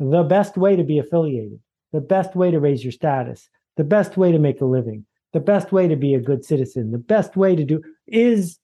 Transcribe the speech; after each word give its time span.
the 0.00 0.22
best 0.22 0.56
way 0.56 0.76
to 0.76 0.82
be 0.82 0.98
affiliated, 0.98 1.60
the 1.92 2.00
best 2.00 2.34
way 2.34 2.50
to 2.50 2.58
raise 2.58 2.82
your 2.82 2.90
status, 2.90 3.50
the 3.76 3.84
best 3.84 4.16
way 4.16 4.32
to 4.32 4.38
make 4.38 4.62
a 4.62 4.64
living, 4.64 5.04
the 5.34 5.40
best 5.40 5.72
way 5.72 5.86
to 5.86 5.94
be 5.94 6.14
a 6.14 6.20
good 6.20 6.42
citizen, 6.42 6.90
the 6.90 6.96
best 6.96 7.36
way 7.36 7.54
to 7.54 7.64
do 7.64 7.82
is 8.06 8.58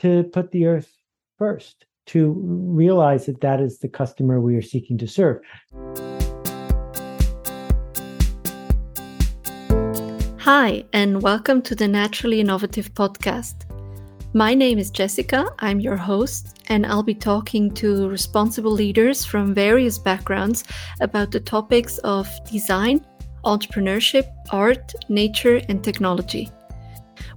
to 0.00 0.24
put 0.24 0.50
the 0.50 0.66
earth 0.66 0.92
first, 1.38 1.86
to 2.06 2.32
realize 2.32 3.26
that 3.26 3.40
that 3.42 3.60
is 3.60 3.78
the 3.78 3.88
customer 3.88 4.40
we 4.40 4.56
are 4.56 4.62
seeking 4.62 4.98
to 4.98 5.06
serve. 5.06 5.40
Hi, 10.38 10.84
and 10.92 11.22
welcome 11.22 11.62
to 11.62 11.76
the 11.76 11.86
Naturally 11.86 12.40
Innovative 12.40 12.92
podcast. 12.92 13.71
My 14.34 14.54
name 14.54 14.78
is 14.78 14.90
Jessica, 14.90 15.54
I'm 15.58 15.78
your 15.78 15.98
host, 15.98 16.58
and 16.68 16.86
I'll 16.86 17.02
be 17.02 17.14
talking 17.14 17.70
to 17.74 18.08
responsible 18.08 18.72
leaders 18.72 19.26
from 19.26 19.52
various 19.52 19.98
backgrounds 19.98 20.64
about 21.02 21.30
the 21.30 21.40
topics 21.40 21.98
of 21.98 22.26
design, 22.50 23.04
entrepreneurship, 23.44 24.24
art, 24.50 24.94
nature, 25.10 25.60
and 25.68 25.84
technology. 25.84 26.50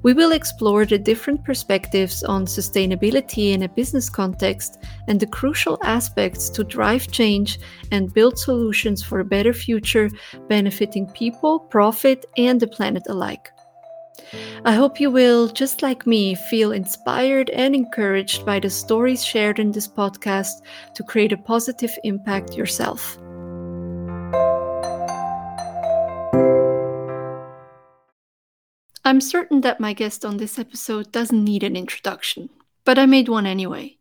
We 0.03 0.13
will 0.13 0.31
explore 0.31 0.85
the 0.85 0.97
different 0.97 1.43
perspectives 1.43 2.23
on 2.23 2.45
sustainability 2.45 3.51
in 3.51 3.63
a 3.63 3.70
business 3.70 4.09
context 4.09 4.81
and 5.09 5.20
the 5.20 5.27
crucial 5.27 5.77
aspects 5.84 6.48
to 6.51 6.63
drive 6.63 7.12
change 7.12 7.59
and 7.91 8.13
build 8.13 8.39
solutions 8.39 9.03
for 9.03 9.20
a 9.20 9.25
better 9.25 9.51
future 9.51 10.09
benefiting 10.48 11.07
people, 11.07 11.59
profit, 11.59 12.25
and 12.37 12.62
the 12.62 12.67
planet 12.67 13.03
alike. 13.09 13.51
I 14.65 14.73
hope 14.73 14.99
you 14.99 15.11
will, 15.11 15.47
just 15.47 15.81
like 15.81 16.07
me, 16.07 16.35
feel 16.35 16.71
inspired 16.71 17.49
and 17.51 17.75
encouraged 17.75 18.45
by 18.45 18.59
the 18.59 18.69
stories 18.69 19.23
shared 19.23 19.59
in 19.59 19.71
this 19.71 19.87
podcast 19.87 20.61
to 20.95 21.03
create 21.03 21.31
a 21.31 21.37
positive 21.37 21.91
impact 22.03 22.55
yourself. 22.55 23.17
I'm 29.07 29.21
certain 29.21 29.62
that 29.62 29.79
my 29.79 29.93
guest 29.93 30.25
on 30.25 30.37
this 30.37 30.57
episode 30.57 31.12
doesn't 31.12 31.43
need 31.43 31.62
an 31.62 31.75
introduction, 31.75 32.49
but 32.85 32.97
I 32.97 33.05
made 33.05 33.29
one 33.29 33.45
anyway. 33.45 33.97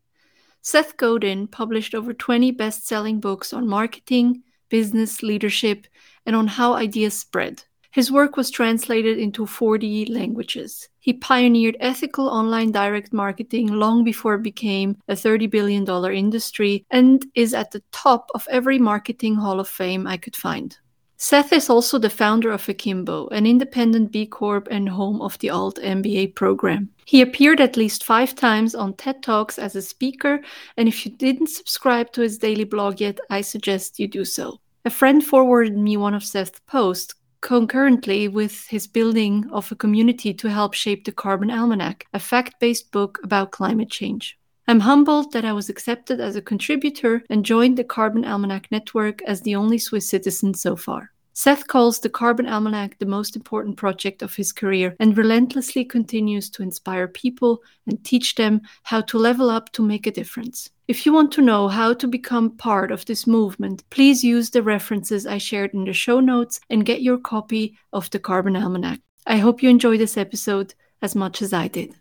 Seth 0.62 0.96
Godin 0.96 1.46
published 1.46 1.94
over 1.94 2.14
20 2.14 2.52
best 2.52 2.86
selling 2.86 3.20
books 3.20 3.52
on 3.52 3.68
marketing, 3.68 4.44
business, 4.70 5.22
leadership, 5.22 5.86
and 6.24 6.34
on 6.34 6.46
how 6.46 6.72
ideas 6.72 7.12
spread. 7.12 7.64
His 7.94 8.10
work 8.10 8.36
was 8.36 8.50
translated 8.50 9.18
into 9.18 9.46
40 9.46 10.06
languages. 10.06 10.88
He 10.98 11.12
pioneered 11.12 11.76
ethical 11.78 12.26
online 12.26 12.72
direct 12.72 13.12
marketing 13.12 13.68
long 13.68 14.02
before 14.02 14.34
it 14.34 14.42
became 14.42 14.96
a 15.06 15.14
$30 15.14 15.48
billion 15.48 15.86
industry 16.12 16.84
and 16.90 17.24
is 17.36 17.54
at 17.54 17.70
the 17.70 17.84
top 17.92 18.30
of 18.34 18.48
every 18.50 18.80
marketing 18.80 19.36
hall 19.36 19.60
of 19.60 19.68
fame 19.68 20.08
I 20.08 20.16
could 20.16 20.34
find. 20.34 20.76
Seth 21.18 21.52
is 21.52 21.70
also 21.70 22.00
the 22.00 22.10
founder 22.10 22.50
of 22.50 22.68
Akimbo, 22.68 23.28
an 23.28 23.46
independent 23.46 24.10
B 24.10 24.26
Corp 24.26 24.66
and 24.72 24.88
home 24.88 25.22
of 25.22 25.38
the 25.38 25.48
altMBA 25.48 26.34
program. 26.34 26.90
He 27.04 27.22
appeared 27.22 27.60
at 27.60 27.76
least 27.76 28.02
five 28.02 28.34
times 28.34 28.74
on 28.74 28.94
TED 28.94 29.22
Talks 29.22 29.56
as 29.56 29.76
a 29.76 29.82
speaker, 29.82 30.40
and 30.76 30.88
if 30.88 31.06
you 31.06 31.12
didn't 31.12 31.46
subscribe 31.46 32.10
to 32.14 32.22
his 32.22 32.38
daily 32.38 32.64
blog 32.64 33.00
yet, 33.00 33.20
I 33.30 33.42
suggest 33.42 34.00
you 34.00 34.08
do 34.08 34.24
so. 34.24 34.58
A 34.84 34.90
friend 34.90 35.24
forwarded 35.24 35.78
me 35.78 35.96
one 35.96 36.12
of 36.12 36.24
Seth's 36.24 36.60
posts 36.66 37.14
concurrently 37.44 38.26
with 38.26 38.66
his 38.68 38.86
building 38.86 39.46
of 39.52 39.70
a 39.70 39.76
community 39.76 40.32
to 40.32 40.48
help 40.48 40.72
shape 40.72 41.04
the 41.04 41.12
Carbon 41.12 41.50
Almanac, 41.50 42.06
a 42.14 42.18
fact 42.18 42.58
based 42.58 42.90
book 42.90 43.20
about 43.22 43.52
climate 43.52 43.90
change. 43.90 44.38
I'm 44.66 44.80
humbled 44.80 45.32
that 45.32 45.44
I 45.44 45.52
was 45.52 45.68
accepted 45.68 46.20
as 46.20 46.36
a 46.36 46.42
contributor 46.42 47.22
and 47.28 47.44
joined 47.44 47.76
the 47.76 47.84
Carbon 47.84 48.24
Almanac 48.24 48.68
network 48.70 49.20
as 49.22 49.42
the 49.42 49.54
only 49.56 49.76
Swiss 49.76 50.08
citizen 50.08 50.54
so 50.54 50.74
far. 50.74 51.10
Seth 51.36 51.66
calls 51.66 51.98
the 51.98 52.08
Carbon 52.08 52.46
Almanac 52.46 52.96
the 53.00 53.06
most 53.06 53.34
important 53.34 53.76
project 53.76 54.22
of 54.22 54.36
his 54.36 54.52
career 54.52 54.94
and 55.00 55.18
relentlessly 55.18 55.84
continues 55.84 56.48
to 56.50 56.62
inspire 56.62 57.08
people 57.08 57.60
and 57.88 58.02
teach 58.04 58.36
them 58.36 58.60
how 58.84 59.00
to 59.00 59.18
level 59.18 59.50
up 59.50 59.72
to 59.72 59.82
make 59.82 60.06
a 60.06 60.12
difference. 60.12 60.70
If 60.86 61.04
you 61.04 61.12
want 61.12 61.32
to 61.32 61.42
know 61.42 61.66
how 61.66 61.92
to 61.94 62.06
become 62.06 62.56
part 62.56 62.92
of 62.92 63.04
this 63.06 63.26
movement, 63.26 63.82
please 63.90 64.22
use 64.22 64.50
the 64.50 64.62
references 64.62 65.26
I 65.26 65.38
shared 65.38 65.74
in 65.74 65.84
the 65.84 65.92
show 65.92 66.20
notes 66.20 66.60
and 66.70 66.86
get 66.86 67.02
your 67.02 67.18
copy 67.18 67.76
of 67.92 68.08
the 68.10 68.20
Carbon 68.20 68.54
Almanac. 68.54 69.00
I 69.26 69.38
hope 69.38 69.60
you 69.60 69.68
enjoy 69.70 69.98
this 69.98 70.16
episode 70.16 70.74
as 71.02 71.16
much 71.16 71.42
as 71.42 71.52
I 71.52 71.66
did. 71.66 71.96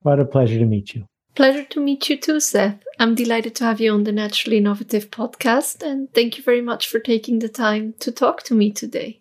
What 0.00 0.18
a 0.18 0.24
pleasure 0.24 0.58
to 0.58 0.66
meet 0.66 0.94
you. 0.94 1.06
Pleasure 1.34 1.64
to 1.64 1.80
meet 1.80 2.08
you 2.10 2.18
too, 2.18 2.40
Seth. 2.40 2.82
I'm 2.98 3.14
delighted 3.14 3.54
to 3.56 3.64
have 3.64 3.80
you 3.80 3.92
on 3.92 4.04
the 4.04 4.12
Naturally 4.12 4.58
Innovative 4.58 5.10
podcast, 5.10 5.82
and 5.82 6.12
thank 6.12 6.36
you 6.36 6.42
very 6.42 6.60
much 6.60 6.88
for 6.88 6.98
taking 6.98 7.38
the 7.38 7.48
time 7.48 7.94
to 8.00 8.10
talk 8.10 8.42
to 8.44 8.54
me 8.54 8.72
today. 8.72 9.20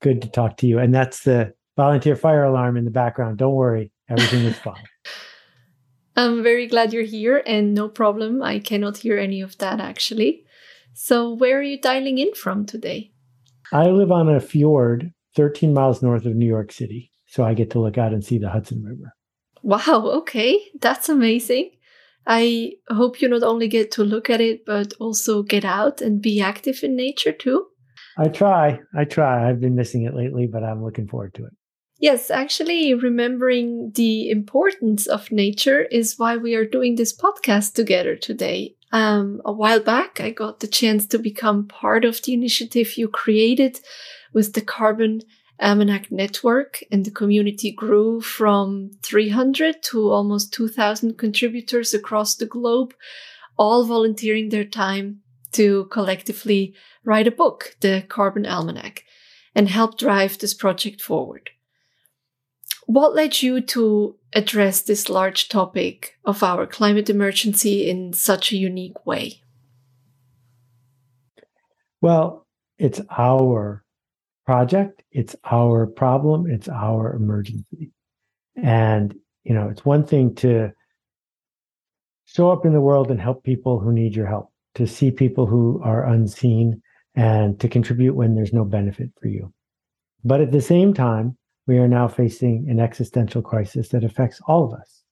Good 0.00 0.22
to 0.22 0.28
talk 0.28 0.56
to 0.58 0.66
you. 0.66 0.78
And 0.78 0.94
that's 0.94 1.24
the 1.24 1.54
volunteer 1.76 2.14
fire 2.14 2.44
alarm 2.44 2.76
in 2.76 2.84
the 2.84 2.90
background. 2.90 3.38
Don't 3.38 3.54
worry, 3.54 3.90
everything 4.08 4.44
is 4.44 4.58
fine. 4.58 4.84
I'm 6.16 6.44
very 6.44 6.68
glad 6.68 6.92
you're 6.92 7.02
here, 7.02 7.42
and 7.44 7.74
no 7.74 7.88
problem. 7.88 8.42
I 8.42 8.60
cannot 8.60 8.98
hear 8.98 9.18
any 9.18 9.40
of 9.40 9.58
that 9.58 9.80
actually. 9.80 10.44
So, 10.92 11.32
where 11.32 11.58
are 11.58 11.62
you 11.62 11.80
dialing 11.80 12.18
in 12.18 12.34
from 12.34 12.66
today? 12.66 13.10
I 13.72 13.86
live 13.86 14.12
on 14.12 14.28
a 14.28 14.38
fjord 14.38 15.12
13 15.34 15.74
miles 15.74 16.02
north 16.02 16.24
of 16.24 16.36
New 16.36 16.46
York 16.46 16.70
City, 16.70 17.10
so 17.26 17.42
I 17.42 17.54
get 17.54 17.70
to 17.70 17.80
look 17.80 17.98
out 17.98 18.12
and 18.12 18.24
see 18.24 18.38
the 18.38 18.48
Hudson 18.48 18.84
River. 18.84 19.12
Wow, 19.64 20.10
okay, 20.18 20.60
that's 20.78 21.08
amazing. 21.08 21.70
I 22.26 22.72
hope 22.88 23.22
you 23.22 23.28
not 23.28 23.42
only 23.42 23.66
get 23.66 23.90
to 23.92 24.04
look 24.04 24.28
at 24.28 24.42
it, 24.42 24.66
but 24.66 24.92
also 25.00 25.42
get 25.42 25.64
out 25.64 26.02
and 26.02 26.20
be 26.20 26.38
active 26.38 26.80
in 26.82 26.94
nature 26.94 27.32
too. 27.32 27.68
I 28.18 28.28
try. 28.28 28.78
I 28.94 29.04
try. 29.04 29.48
I've 29.48 29.62
been 29.62 29.74
missing 29.74 30.04
it 30.04 30.14
lately, 30.14 30.46
but 30.46 30.62
I'm 30.62 30.84
looking 30.84 31.08
forward 31.08 31.32
to 31.34 31.46
it. 31.46 31.52
Yes, 31.98 32.30
actually, 32.30 32.92
remembering 32.92 33.92
the 33.94 34.28
importance 34.28 35.06
of 35.06 35.32
nature 35.32 35.80
is 35.80 36.18
why 36.18 36.36
we 36.36 36.54
are 36.54 36.66
doing 36.66 36.96
this 36.96 37.16
podcast 37.16 37.72
together 37.72 38.16
today. 38.16 38.76
Um, 38.92 39.40
a 39.46 39.52
while 39.52 39.80
back, 39.80 40.20
I 40.20 40.28
got 40.28 40.60
the 40.60 40.66
chance 40.66 41.06
to 41.06 41.18
become 41.18 41.66
part 41.66 42.04
of 42.04 42.22
the 42.22 42.34
initiative 42.34 42.98
you 42.98 43.08
created 43.08 43.80
with 44.34 44.52
the 44.52 44.60
Carbon 44.60 45.22
Almanac 45.60 46.10
network 46.10 46.82
and 46.90 47.04
the 47.04 47.10
community 47.10 47.70
grew 47.70 48.20
from 48.20 48.90
300 49.02 49.82
to 49.84 50.10
almost 50.10 50.52
2000 50.52 51.16
contributors 51.16 51.94
across 51.94 52.34
the 52.34 52.46
globe, 52.46 52.94
all 53.56 53.84
volunteering 53.84 54.48
their 54.48 54.64
time 54.64 55.20
to 55.52 55.84
collectively 55.86 56.74
write 57.04 57.28
a 57.28 57.30
book, 57.30 57.76
the 57.80 58.04
Carbon 58.08 58.44
Almanac, 58.44 59.04
and 59.54 59.68
help 59.68 59.96
drive 59.96 60.38
this 60.38 60.54
project 60.54 61.00
forward. 61.00 61.50
What 62.86 63.14
led 63.14 63.40
you 63.40 63.60
to 63.60 64.16
address 64.34 64.82
this 64.82 65.08
large 65.08 65.48
topic 65.48 66.18
of 66.24 66.42
our 66.42 66.66
climate 66.66 67.08
emergency 67.08 67.88
in 67.88 68.12
such 68.12 68.52
a 68.52 68.56
unique 68.56 69.06
way? 69.06 69.40
Well, 72.00 72.46
it's 72.76 73.00
our 73.16 73.83
project. 74.46 75.02
It's 75.10 75.34
our 75.50 75.86
problem. 75.86 76.50
It's 76.50 76.68
our 76.68 77.14
emergency. 77.14 77.92
And, 78.56 79.14
you 79.42 79.54
know, 79.54 79.68
it's 79.68 79.84
one 79.84 80.04
thing 80.04 80.34
to 80.36 80.70
show 82.24 82.50
up 82.50 82.64
in 82.64 82.72
the 82.72 82.80
world 82.80 83.10
and 83.10 83.20
help 83.20 83.44
people 83.44 83.78
who 83.80 83.92
need 83.92 84.14
your 84.14 84.26
help, 84.26 84.52
to 84.76 84.86
see 84.86 85.10
people 85.10 85.46
who 85.46 85.80
are 85.82 86.06
unseen 86.06 86.82
and 87.14 87.60
to 87.60 87.68
contribute 87.68 88.14
when 88.14 88.34
there's 88.34 88.52
no 88.52 88.64
benefit 88.64 89.10
for 89.20 89.28
you. 89.28 89.52
But 90.24 90.40
at 90.40 90.52
the 90.52 90.60
same 90.60 90.94
time, 90.94 91.36
we 91.66 91.78
are 91.78 91.88
now 91.88 92.08
facing 92.08 92.66
an 92.68 92.80
existential 92.80 93.42
crisis 93.42 93.88
that 93.90 94.04
affects 94.04 94.40
all 94.46 94.64
of 94.64 94.78
us. 94.78 95.02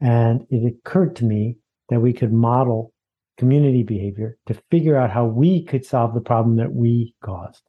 And 0.00 0.46
it 0.50 0.66
occurred 0.66 1.16
to 1.16 1.24
me 1.24 1.56
that 1.88 2.00
we 2.00 2.12
could 2.12 2.32
model 2.32 2.92
community 3.38 3.82
behavior 3.82 4.36
to 4.46 4.60
figure 4.70 4.96
out 4.96 5.10
how 5.10 5.26
we 5.26 5.64
could 5.64 5.84
solve 5.84 6.14
the 6.14 6.20
problem 6.20 6.56
that 6.56 6.72
we 6.72 7.14
caused 7.22 7.62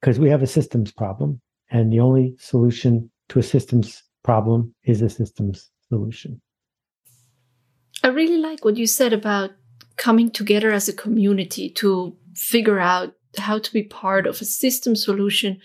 because 0.00 0.18
we 0.18 0.30
have 0.30 0.42
a 0.42 0.46
systems 0.46 0.92
problem 0.92 1.40
and 1.70 1.92
the 1.92 2.00
only 2.00 2.34
solution 2.38 3.10
to 3.28 3.38
a 3.38 3.42
systems 3.42 4.02
problem 4.22 4.74
is 4.84 5.02
a 5.02 5.08
systems 5.08 5.70
solution. 5.88 6.40
I 8.02 8.08
really 8.08 8.38
like 8.38 8.64
what 8.64 8.76
you 8.76 8.86
said 8.86 9.12
about 9.12 9.50
coming 9.96 10.30
together 10.30 10.72
as 10.72 10.88
a 10.88 10.94
community 10.94 11.70
to 11.70 12.16
figure 12.34 12.80
out 12.80 13.12
how 13.36 13.58
to 13.58 13.72
be 13.72 13.82
part 13.82 14.26
of 14.26 14.40
a 14.40 14.44
system 14.44 14.96
solution 14.96 15.60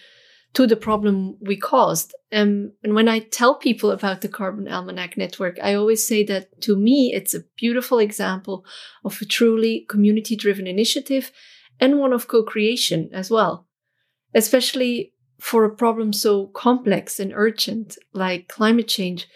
to 0.54 0.68
the 0.68 0.76
problem 0.76 1.38
we 1.42 1.58
caused. 1.58 2.14
Um, 2.32 2.72
and 2.84 2.94
when 2.94 3.10
I 3.10 3.20
tell 3.20 3.56
people 3.56 3.92
about 3.92 4.22
the 4.22 4.30
Carbon 4.30 4.68
Almanac 4.68 5.18
Network, 5.18 5.58
I 5.62 5.74
always 5.74 6.08
say 6.08 6.24
that 6.26 6.62
to 6.62 6.76
me, 6.76 7.14
it's 7.14 7.34
a 7.34 7.44
beautiful 7.58 8.00
example 8.00 8.66
of 9.04 9.22
a 9.22 9.26
truly 9.26 9.86
community 9.90 10.36
driven 10.36 10.68
initiative 10.68 11.32
and 11.80 12.00
one 12.00 12.14
of 12.14 12.28
co 12.28 12.44
creation 12.44 13.10
as 13.14 13.30
well 13.30 13.65
especially 14.36 15.14
for 15.40 15.66
a 15.66 15.76
problem 15.76 16.14
so 16.14 16.48
complex 16.48 17.20
and 17.20 17.34
urgent 17.36 17.98
like 18.14 18.48
climate 18.48 18.88
change 18.88 19.28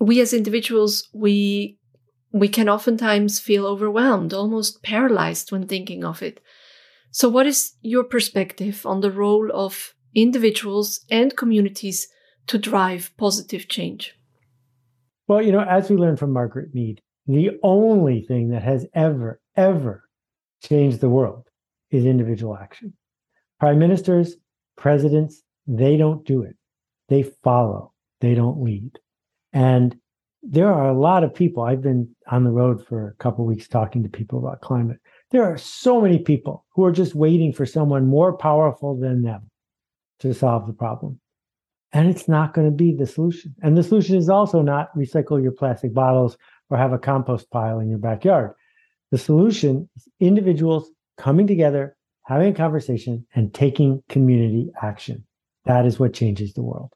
we 0.00 0.20
as 0.20 0.32
individuals 0.32 1.08
we 1.14 1.78
we 2.32 2.48
can 2.48 2.68
oftentimes 2.68 3.38
feel 3.38 3.66
overwhelmed, 3.66 4.32
almost 4.32 4.82
paralyzed 4.82 5.52
when 5.52 5.66
thinking 5.66 6.02
of 6.02 6.22
it. 6.22 6.40
So, 7.10 7.28
what 7.28 7.46
is 7.46 7.74
your 7.82 8.04
perspective 8.04 8.86
on 8.86 9.00
the 9.00 9.10
role 9.10 9.50
of 9.52 9.94
individuals 10.14 11.04
and 11.10 11.36
communities 11.36 12.08
to 12.46 12.58
drive 12.58 13.10
positive 13.18 13.68
change? 13.68 14.14
Well, 15.28 15.42
you 15.42 15.52
know, 15.52 15.60
as 15.60 15.90
we 15.90 15.96
learned 15.96 16.18
from 16.18 16.32
Margaret 16.32 16.74
Mead, 16.74 17.00
the 17.26 17.50
only 17.62 18.22
thing 18.22 18.48
that 18.50 18.62
has 18.62 18.86
ever, 18.94 19.40
ever 19.56 20.04
changed 20.62 21.00
the 21.00 21.10
world 21.10 21.44
is 21.90 22.04
individual 22.04 22.56
action. 22.56 22.94
Prime 23.62 23.78
ministers, 23.78 24.34
presidents, 24.76 25.40
they 25.68 25.96
don't 25.96 26.26
do 26.26 26.42
it. 26.42 26.56
They 27.08 27.22
follow, 27.22 27.92
they 28.20 28.34
don't 28.34 28.60
lead. 28.60 28.98
And 29.52 29.94
there 30.42 30.72
are 30.72 30.88
a 30.88 30.98
lot 30.98 31.22
of 31.22 31.32
people. 31.32 31.62
I've 31.62 31.80
been 31.80 32.12
on 32.28 32.42
the 32.42 32.50
road 32.50 32.84
for 32.84 33.06
a 33.06 33.22
couple 33.22 33.46
weeks 33.46 33.68
talking 33.68 34.02
to 34.02 34.08
people 34.08 34.40
about 34.40 34.62
climate. 34.62 34.96
There 35.30 35.44
are 35.44 35.56
so 35.56 36.00
many 36.00 36.18
people 36.18 36.66
who 36.74 36.84
are 36.84 36.90
just 36.90 37.14
waiting 37.14 37.52
for 37.52 37.64
someone 37.64 38.04
more 38.04 38.36
powerful 38.36 38.98
than 38.98 39.22
them 39.22 39.48
to 40.18 40.34
solve 40.34 40.66
the 40.66 40.72
problem. 40.72 41.20
And 41.92 42.10
it's 42.10 42.26
not 42.26 42.54
going 42.54 42.68
to 42.68 42.76
be 42.76 42.92
the 42.92 43.06
solution. 43.06 43.54
And 43.62 43.78
the 43.78 43.84
solution 43.84 44.16
is 44.16 44.28
also 44.28 44.60
not 44.60 44.88
recycle 44.96 45.40
your 45.40 45.52
plastic 45.52 45.94
bottles 45.94 46.36
or 46.68 46.78
have 46.78 46.92
a 46.92 46.98
compost 46.98 47.48
pile 47.52 47.78
in 47.78 47.88
your 47.88 48.00
backyard. 48.00 48.54
The 49.12 49.18
solution 49.18 49.88
is 49.94 50.08
individuals 50.18 50.90
coming 51.16 51.46
together, 51.46 51.96
having 52.24 52.52
a 52.52 52.56
conversation, 52.56 53.26
and 53.34 53.52
taking 53.52 54.02
community 54.08 54.70
action. 54.82 55.24
That 55.64 55.86
is 55.86 55.98
what 55.98 56.14
changes 56.14 56.54
the 56.54 56.62
world. 56.62 56.92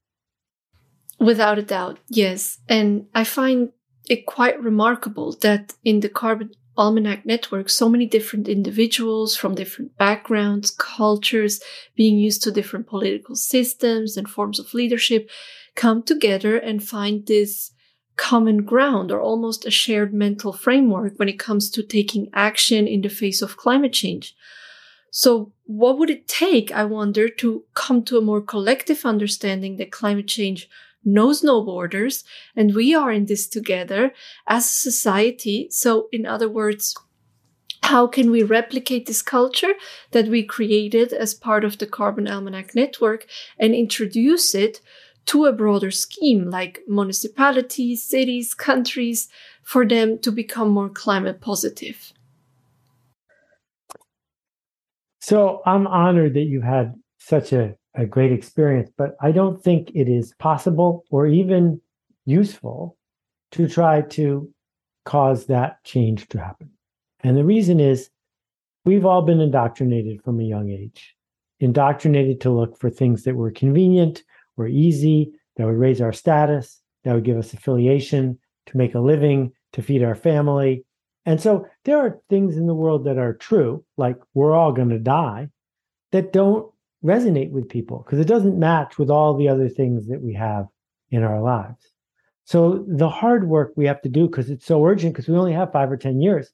Without 1.18 1.58
a 1.58 1.62
doubt, 1.62 1.98
yes. 2.08 2.58
And 2.68 3.06
I 3.14 3.24
find 3.24 3.70
it 4.08 4.26
quite 4.26 4.62
remarkable 4.62 5.36
that 5.40 5.74
in 5.84 6.00
the 6.00 6.08
Carbon 6.08 6.50
Almanac 6.76 7.24
Network, 7.24 7.70
so 7.70 7.88
many 7.88 8.06
different 8.06 8.48
individuals 8.48 9.34
from 9.34 9.54
different 9.54 9.96
backgrounds, 9.96 10.70
cultures, 10.70 11.60
being 11.96 12.18
used 12.18 12.42
to 12.42 12.52
different 12.52 12.86
political 12.86 13.34
systems 13.34 14.16
and 14.16 14.28
forms 14.28 14.58
of 14.58 14.74
leadership 14.74 15.30
come 15.74 16.02
together 16.02 16.56
and 16.56 16.86
find 16.86 17.26
this 17.26 17.72
common 18.16 18.64
ground 18.64 19.10
or 19.10 19.20
almost 19.20 19.66
a 19.66 19.70
shared 19.70 20.12
mental 20.12 20.52
framework 20.52 21.14
when 21.16 21.28
it 21.28 21.38
comes 21.38 21.70
to 21.70 21.82
taking 21.82 22.28
action 22.32 22.86
in 22.86 23.02
the 23.02 23.08
face 23.08 23.42
of 23.42 23.56
climate 23.56 23.92
change. 23.92 24.34
So 25.18 25.50
what 25.64 25.96
would 25.96 26.10
it 26.10 26.28
take, 26.28 26.70
I 26.70 26.84
wonder, 26.84 27.26
to 27.26 27.64
come 27.72 28.04
to 28.04 28.18
a 28.18 28.20
more 28.20 28.42
collective 28.42 29.06
understanding 29.06 29.78
that 29.78 29.90
climate 29.90 30.28
change 30.28 30.68
knows 31.06 31.42
no 31.42 31.64
borders, 31.64 32.22
and 32.54 32.74
we 32.74 32.94
are 32.94 33.10
in 33.10 33.24
this 33.24 33.46
together 33.46 34.12
as 34.46 34.66
a 34.66 34.74
society. 34.90 35.68
So, 35.70 36.08
in 36.12 36.26
other 36.26 36.50
words, 36.50 36.94
how 37.84 38.06
can 38.06 38.30
we 38.30 38.42
replicate 38.42 39.06
this 39.06 39.22
culture 39.22 39.72
that 40.10 40.28
we 40.28 40.42
created 40.44 41.14
as 41.14 41.32
part 41.32 41.64
of 41.64 41.78
the 41.78 41.86
Carbon 41.86 42.28
Almanac 42.28 42.74
network 42.74 43.26
and 43.58 43.74
introduce 43.74 44.54
it 44.54 44.82
to 45.32 45.46
a 45.46 45.52
broader 45.52 45.90
scheme 45.90 46.50
like 46.50 46.82
municipalities, 46.86 48.02
cities, 48.02 48.52
countries, 48.52 49.30
for 49.62 49.88
them 49.88 50.18
to 50.18 50.30
become 50.30 50.68
more 50.68 50.90
climate 50.90 51.40
positive? 51.40 52.12
So 55.26 55.60
I'm 55.66 55.88
honored 55.88 56.34
that 56.34 56.44
you've 56.44 56.62
had 56.62 56.94
such 57.18 57.52
a 57.52 57.74
a 57.96 58.06
great 58.06 58.30
experience, 58.30 58.92
but 58.96 59.16
I 59.20 59.32
don't 59.32 59.60
think 59.60 59.90
it 59.92 60.08
is 60.08 60.32
possible 60.38 61.04
or 61.10 61.26
even 61.26 61.80
useful 62.26 62.96
to 63.50 63.66
try 63.66 64.02
to 64.02 64.48
cause 65.04 65.46
that 65.46 65.82
change 65.82 66.28
to 66.28 66.38
happen. 66.38 66.70
And 67.24 67.36
the 67.36 67.44
reason 67.44 67.80
is 67.80 68.08
we've 68.84 69.04
all 69.04 69.22
been 69.22 69.40
indoctrinated 69.40 70.22
from 70.22 70.38
a 70.38 70.44
young 70.44 70.70
age, 70.70 71.16
indoctrinated 71.58 72.40
to 72.42 72.50
look 72.50 72.78
for 72.78 72.88
things 72.88 73.24
that 73.24 73.34
were 73.34 73.50
convenient, 73.50 74.22
were 74.56 74.68
easy, 74.68 75.32
that 75.56 75.66
would 75.66 75.74
raise 75.74 76.00
our 76.00 76.12
status, 76.12 76.80
that 77.02 77.14
would 77.14 77.24
give 77.24 77.36
us 77.36 77.52
affiliation, 77.52 78.38
to 78.66 78.76
make 78.76 78.94
a 78.94 79.00
living, 79.00 79.50
to 79.72 79.82
feed 79.82 80.04
our 80.04 80.14
family. 80.14 80.84
And 81.26 81.40
so 81.40 81.66
there 81.84 81.98
are 81.98 82.20
things 82.30 82.56
in 82.56 82.68
the 82.68 82.74
world 82.74 83.04
that 83.04 83.18
are 83.18 83.34
true, 83.34 83.84
like 83.96 84.16
we're 84.32 84.54
all 84.54 84.72
going 84.72 84.90
to 84.90 84.98
die, 84.98 85.48
that 86.12 86.32
don't 86.32 86.72
resonate 87.04 87.50
with 87.50 87.68
people 87.68 88.04
because 88.04 88.20
it 88.20 88.28
doesn't 88.28 88.58
match 88.58 88.96
with 88.96 89.10
all 89.10 89.36
the 89.36 89.48
other 89.48 89.68
things 89.68 90.06
that 90.06 90.22
we 90.22 90.32
have 90.34 90.66
in 91.10 91.24
our 91.24 91.42
lives. 91.42 91.92
So 92.44 92.84
the 92.86 93.08
hard 93.08 93.48
work 93.48 93.72
we 93.76 93.86
have 93.86 94.00
to 94.02 94.08
do 94.08 94.28
because 94.28 94.50
it's 94.50 94.64
so 94.64 94.84
urgent 94.84 95.14
because 95.14 95.28
we 95.28 95.36
only 95.36 95.52
have 95.52 95.72
5 95.72 95.90
or 95.90 95.96
10 95.96 96.20
years 96.20 96.48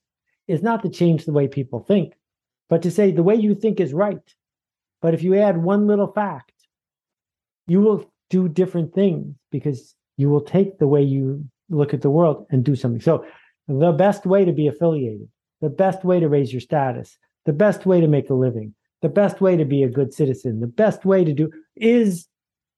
is 0.49 0.63
not 0.63 0.83
to 0.83 0.89
change 0.89 1.27
the 1.27 1.33
way 1.33 1.47
people 1.49 1.81
think, 1.81 2.15
but 2.71 2.83
to 2.83 2.91
say 2.91 3.13
the 3.13 3.23
way 3.23 3.35
you 3.35 3.55
think 3.55 3.79
is 3.79 3.93
right. 3.93 4.35
But 5.03 5.13
if 5.13 5.23
you 5.23 5.37
add 5.37 5.63
one 5.63 5.87
little 5.87 6.11
fact, 6.11 6.53
you 7.67 7.81
will 7.81 8.11
do 8.31 8.49
different 8.49 8.95
things 8.95 9.37
because 9.51 9.95
you 10.17 10.31
will 10.31 10.41
take 10.41 10.79
the 10.79 10.89
way 10.89 11.03
you 11.03 11.45
look 11.69 11.93
at 11.93 12.01
the 12.01 12.11
world 12.11 12.47
and 12.51 12.65
do 12.65 12.75
something. 12.75 13.01
So 13.01 13.27
the 13.69 13.93
best 13.93 14.27
way 14.27 14.45
to 14.45 14.53
be 14.53 14.67
affiliated, 14.67 15.29
the 15.61 15.71
best 15.71 16.05
way 16.05 16.21
to 16.21 16.29
raise 16.29 16.53
your 16.53 16.61
status, 16.61 17.17
the 17.45 17.53
best 17.53 17.87
way 17.87 18.01
to 18.01 18.09
make 18.09 18.31
a 18.31 18.35
living, 18.35 18.75
the 19.01 19.09
best 19.09 19.41
way 19.41 19.57
to 19.57 19.65
be 19.65 19.83
a 19.83 19.89
good 19.89 20.13
citizen, 20.13 20.61
the 20.61 20.67
best 20.67 21.05
way 21.05 21.25
to 21.25 21.33
do 21.33 21.51
is 21.77 22.29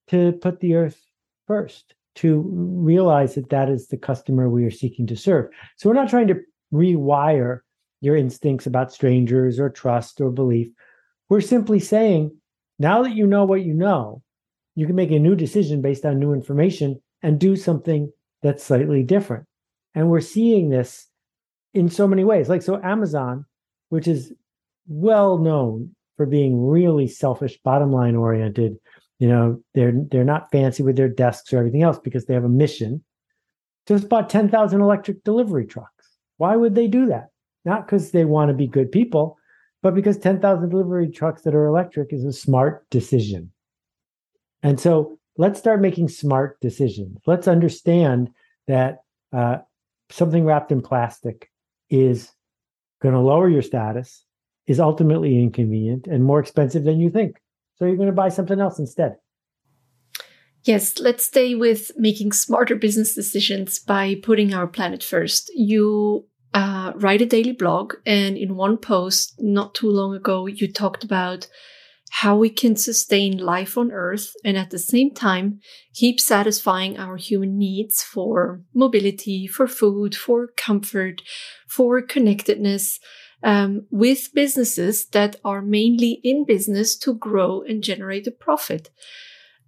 to 0.08 0.32
put 0.32 0.60
the 0.60 0.74
earth 0.74 1.00
first, 1.46 1.94
to 2.16 2.44
realize 2.46 3.34
that 3.34 3.50
that 3.50 3.68
is 3.68 3.88
the 3.88 3.96
customer 3.96 4.48
we 4.48 4.64
are 4.64 4.70
seeking 4.70 5.06
to 5.06 5.16
serve. 5.16 5.48
So 5.76 5.88
we're 5.88 5.94
not 5.94 6.10
trying 6.10 6.28
to 6.28 6.40
rewire 6.72 7.60
your 8.00 8.16
instincts 8.16 8.66
about 8.66 8.92
strangers 8.92 9.58
or 9.58 9.70
trust 9.70 10.20
or 10.20 10.30
belief. 10.30 10.68
We're 11.28 11.40
simply 11.40 11.80
saying, 11.80 12.36
now 12.78 13.02
that 13.02 13.14
you 13.14 13.26
know 13.26 13.44
what 13.44 13.64
you 13.64 13.72
know, 13.72 14.22
you 14.74 14.86
can 14.86 14.96
make 14.96 15.10
a 15.10 15.18
new 15.18 15.34
decision 15.34 15.80
based 15.80 16.04
on 16.04 16.18
new 16.18 16.32
information 16.32 17.00
and 17.22 17.38
do 17.38 17.56
something 17.56 18.12
that's 18.42 18.62
slightly 18.62 19.02
different. 19.02 19.46
And 19.94 20.10
we're 20.10 20.20
seeing 20.20 20.70
this 20.70 21.06
in 21.72 21.88
so 21.88 22.06
many 22.06 22.24
ways. 22.24 22.48
Like, 22.48 22.62
so 22.62 22.80
Amazon, 22.82 23.44
which 23.88 24.08
is 24.08 24.32
well 24.86 25.38
known 25.38 25.94
for 26.16 26.26
being 26.26 26.66
really 26.66 27.06
selfish, 27.06 27.58
bottom 27.64 27.92
line 27.92 28.16
oriented. 28.16 28.76
You 29.18 29.28
know, 29.28 29.60
they're 29.74 29.92
they're 30.10 30.24
not 30.24 30.50
fancy 30.50 30.82
with 30.82 30.96
their 30.96 31.08
desks 31.08 31.52
or 31.52 31.58
everything 31.58 31.82
else 31.82 31.98
because 31.98 32.26
they 32.26 32.34
have 32.34 32.44
a 32.44 32.48
mission. 32.48 33.02
Just 33.86 34.08
bought 34.08 34.30
10,000 34.30 34.80
electric 34.80 35.24
delivery 35.24 35.66
trucks. 35.66 36.16
Why 36.38 36.56
would 36.56 36.74
they 36.74 36.88
do 36.88 37.06
that? 37.06 37.28
Not 37.64 37.86
because 37.86 38.10
they 38.10 38.24
want 38.24 38.48
to 38.48 38.54
be 38.54 38.66
good 38.66 38.90
people, 38.90 39.36
but 39.82 39.94
because 39.94 40.18
10,000 40.18 40.68
delivery 40.68 41.10
trucks 41.10 41.42
that 41.42 41.54
are 41.54 41.66
electric 41.66 42.12
is 42.12 42.24
a 42.24 42.32
smart 42.32 42.88
decision. 42.90 43.52
And 44.62 44.80
so 44.80 45.18
let's 45.36 45.58
start 45.58 45.80
making 45.80 46.08
smart 46.08 46.58
decisions. 46.60 47.18
Let's 47.26 47.46
understand 47.46 48.30
that 48.66 49.02
uh, 49.32 49.58
something 50.14 50.44
wrapped 50.44 50.70
in 50.70 50.80
plastic 50.80 51.50
is 51.90 52.30
going 53.02 53.14
to 53.14 53.20
lower 53.20 53.48
your 53.48 53.62
status 53.62 54.24
is 54.66 54.78
ultimately 54.78 55.42
inconvenient 55.42 56.06
and 56.06 56.24
more 56.24 56.38
expensive 56.38 56.84
than 56.84 57.00
you 57.00 57.10
think. 57.10 57.36
So 57.74 57.84
you're 57.84 57.96
going 57.96 58.08
to 58.08 58.14
buy 58.14 58.28
something 58.28 58.60
else 58.60 58.78
instead. 58.78 59.16
Yes, 60.62 60.98
let's 61.00 61.24
stay 61.24 61.54
with 61.54 61.90
making 61.96 62.32
smarter 62.32 62.76
business 62.76 63.14
decisions 63.14 63.80
by 63.80 64.14
putting 64.22 64.54
our 64.54 64.66
planet 64.66 65.02
first. 65.02 65.50
You 65.54 66.26
uh, 66.54 66.92
write 66.94 67.20
a 67.20 67.26
daily 67.26 67.52
blog, 67.52 67.94
and 68.06 68.38
in 68.38 68.56
one 68.56 68.78
post 68.78 69.34
not 69.38 69.74
too 69.74 69.90
long 69.90 70.14
ago, 70.14 70.46
you 70.46 70.72
talked 70.72 71.04
about 71.04 71.48
how 72.18 72.36
we 72.36 72.48
can 72.48 72.76
sustain 72.76 73.36
life 73.38 73.76
on 73.76 73.90
Earth 73.90 74.34
and 74.44 74.56
at 74.56 74.70
the 74.70 74.78
same 74.78 75.12
time 75.12 75.58
keep 75.94 76.20
satisfying 76.20 76.96
our 76.96 77.16
human 77.16 77.58
needs 77.58 78.04
for 78.04 78.62
mobility, 78.72 79.48
for 79.48 79.66
food, 79.66 80.14
for 80.14 80.46
comfort, 80.56 81.22
for 81.66 82.00
connectedness 82.00 83.00
um, 83.42 83.86
with 83.90 84.32
businesses 84.32 85.08
that 85.08 85.34
are 85.44 85.60
mainly 85.60 86.20
in 86.22 86.44
business 86.46 86.96
to 86.98 87.14
grow 87.14 87.62
and 87.62 87.82
generate 87.82 88.28
a 88.28 88.30
profit. 88.30 88.90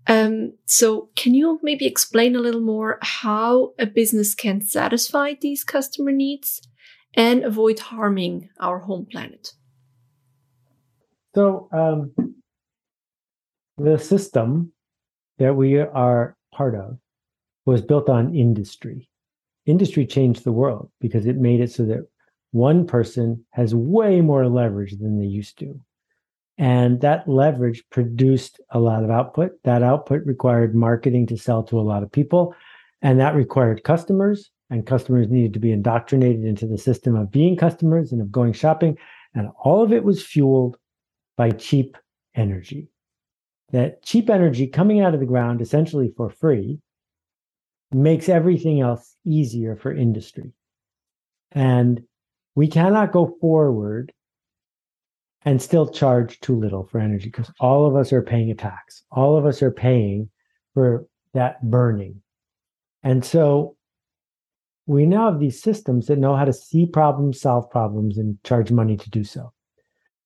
Um, 0.07 0.53
so, 0.67 1.11
can 1.17 1.35
you 1.35 1.59
maybe 1.65 1.85
explain 1.85 2.37
a 2.37 2.41
little 2.41 2.61
more 2.61 3.00
how 3.03 3.73
a 3.76 3.87
business 3.87 4.37
can 4.37 4.61
satisfy 4.61 5.35
these 5.41 5.65
customer 5.65 6.12
needs 6.12 6.62
and 7.12 7.43
avoid 7.43 7.81
harming 7.81 8.50
our 8.61 8.79
home 8.79 9.09
planet? 9.11 9.55
So, 11.35 11.69
um, 11.73 12.25
the 13.78 13.99
system 13.99 14.73
that 15.38 15.54
we 15.54 15.78
are 15.78 16.37
part 16.54 16.75
of 16.75 16.99
was 17.66 17.83
built 17.83 18.09
on 18.09 18.35
industry. 18.35 19.09
Industry 19.66 20.06
changed 20.06 20.45
the 20.45 20.52
world 20.52 20.90
because 21.00 21.26
it 21.26 21.37
made 21.37 21.61
it 21.61 21.73
so 21.73 21.85
that 21.87 22.06
one 22.52 22.87
person 22.87 23.45
has 23.50 23.75
way 23.75 24.21
more 24.21 24.49
leverage 24.49 24.97
than 24.99 25.18
they 25.18 25.26
used 25.26 25.59
to. 25.59 25.78
And 26.59 27.00
that 27.02 27.28
leverage 27.28 27.85
produced 27.90 28.61
a 28.71 28.78
lot 28.78 29.04
of 29.04 29.11
output. 29.11 29.52
That 29.64 29.83
output 29.83 30.25
required 30.25 30.75
marketing 30.75 31.26
to 31.26 31.37
sell 31.37 31.62
to 31.64 31.78
a 31.78 31.83
lot 31.83 32.02
of 32.02 32.11
people. 32.11 32.54
And 33.02 33.21
that 33.21 33.35
required 33.35 33.85
customers. 33.85 34.50
and 34.71 34.87
customers 34.87 35.28
needed 35.28 35.52
to 35.52 35.61
be 35.61 35.71
indoctrinated 35.71 36.45
into 36.45 36.66
the 36.66 36.78
system 36.78 37.14
of 37.14 37.30
being 37.30 37.56
customers 37.56 38.11
and 38.11 38.21
of 38.21 38.33
going 38.33 38.52
shopping. 38.52 38.99
And 39.35 39.50
all 39.62 39.83
of 39.83 39.92
it 39.92 40.02
was 40.02 40.25
fueled 40.25 40.76
by 41.37 41.50
cheap 41.50 41.97
energy. 42.35 42.88
That 43.73 44.03
cheap 44.03 44.31
energy 44.31 44.67
coming 44.69 45.01
out 45.01 45.15
of 45.15 45.21
the 45.21 45.27
ground 45.27 45.61
essentially 45.61 46.13
for 46.17 46.31
free 46.31 46.79
makes 47.93 48.29
everything 48.29 48.81
else 48.81 49.17
easier 49.25 49.77
for 49.77 49.93
industry. 49.93 50.53
And 51.53 52.03
we 52.55 52.69
cannot 52.69 53.13
go 53.13 53.37
forward 53.41 54.13
and 55.45 55.63
still 55.63 55.89
charge 55.89 56.41
too 56.41 56.59
little 56.59 56.85
for 56.85 56.99
energy 56.99 57.27
because 57.27 57.51
all 57.61 57.87
of 57.87 57.95
us 57.97 58.13
are 58.13 58.23
paying 58.23 58.51
a 58.51 58.55
tax. 58.55 59.05
All 59.11 59.37
of 59.37 59.47
us 59.47 59.63
are 59.63 59.71
paying 59.71 60.29
for 60.75 61.07
that 61.35 61.63
burning. 61.63 62.23
And 63.03 63.25
so 63.25 63.77
we 64.87 65.07
now 65.07 65.31
have 65.31 65.41
these 65.41 65.63
systems 65.63 66.07
that 66.07 66.19
know 66.19 66.35
how 66.35 66.45
to 66.45 66.53
see 66.53 66.87
problems, 66.87 67.41
solve 67.41 67.71
problems, 67.71 68.19
and 68.19 68.43
charge 68.43 68.71
money 68.71 68.97
to 68.97 69.11
do 69.11 69.23
so. 69.23 69.53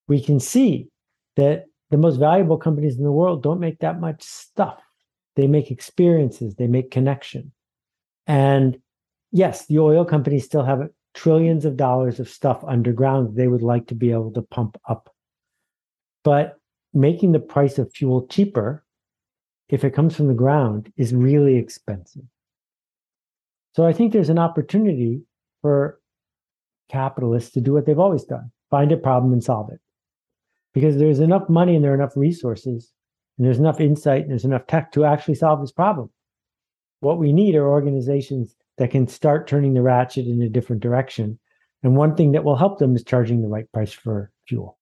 We 0.07 0.21
can 0.21 0.39
see 0.39 0.87
that 1.35 1.65
the 1.91 1.97
most 1.97 2.17
valuable 2.17 2.57
companies 2.57 2.97
in 2.97 3.03
the 3.03 3.11
world 3.11 3.43
don't 3.43 3.59
make 3.59 3.79
that 3.79 3.99
much 3.99 4.23
stuff. 4.23 4.81
They 5.35 5.47
make 5.47 5.69
experiences, 5.69 6.55
they 6.55 6.67
make 6.67 6.89
connection. 6.89 7.51
And 8.25 8.79
yes, 9.31 9.67
the 9.67 9.79
oil 9.79 10.05
companies 10.05 10.45
still 10.45 10.63
have 10.63 10.89
trillions 11.13 11.65
of 11.65 11.77
dollars 11.77 12.19
of 12.19 12.29
stuff 12.29 12.63
underground 12.65 13.35
they 13.35 13.47
would 13.47 13.61
like 13.61 13.87
to 13.87 13.95
be 13.95 14.11
able 14.11 14.31
to 14.31 14.41
pump 14.41 14.77
up. 14.87 15.13
But 16.23 16.57
making 16.93 17.33
the 17.33 17.39
price 17.39 17.77
of 17.77 17.93
fuel 17.93 18.25
cheaper, 18.27 18.83
if 19.69 19.83
it 19.83 19.91
comes 19.91 20.15
from 20.15 20.27
the 20.27 20.33
ground, 20.33 20.91
is 20.97 21.13
really 21.13 21.57
expensive. 21.57 22.23
So 23.75 23.85
I 23.85 23.93
think 23.93 24.11
there's 24.11 24.29
an 24.29 24.39
opportunity 24.39 25.21
for 25.61 25.99
capitalists 26.89 27.51
to 27.51 27.61
do 27.61 27.73
what 27.73 27.85
they've 27.85 27.99
always 27.99 28.23
done 28.23 28.51
find 28.69 28.91
a 28.93 28.97
problem 28.97 29.33
and 29.33 29.43
solve 29.43 29.69
it. 29.71 29.81
Because 30.73 30.97
there's 30.97 31.19
enough 31.19 31.49
money 31.49 31.75
and 31.75 31.83
there 31.83 31.91
are 31.91 31.95
enough 31.95 32.15
resources 32.15 32.91
and 33.37 33.45
there's 33.45 33.59
enough 33.59 33.79
insight 33.79 34.21
and 34.21 34.31
there's 34.31 34.45
enough 34.45 34.67
tech 34.67 34.91
to 34.93 35.05
actually 35.05 35.35
solve 35.35 35.61
this 35.61 35.71
problem. 35.71 36.09
What 37.01 37.17
we 37.17 37.33
need 37.33 37.55
are 37.55 37.67
organizations 37.67 38.55
that 38.77 38.91
can 38.91 39.07
start 39.07 39.47
turning 39.47 39.73
the 39.73 39.81
ratchet 39.81 40.27
in 40.27 40.41
a 40.41 40.49
different 40.49 40.81
direction. 40.81 41.39
And 41.83 41.95
one 41.95 42.15
thing 42.15 42.31
that 42.31 42.43
will 42.43 42.55
help 42.55 42.79
them 42.79 42.95
is 42.95 43.03
charging 43.03 43.41
the 43.41 43.47
right 43.47 43.71
price 43.71 43.91
for 43.91 44.31
fuel. 44.47 44.77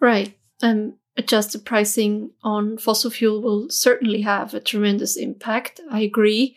Right. 0.00 0.36
Um, 0.62 0.94
adjusted 1.16 1.64
pricing 1.64 2.30
on 2.42 2.76
fossil 2.78 3.10
fuel 3.10 3.40
will 3.40 3.70
certainly 3.70 4.22
have 4.22 4.52
a 4.52 4.60
tremendous 4.60 5.16
impact. 5.16 5.80
I 5.90 6.00
agree. 6.00 6.56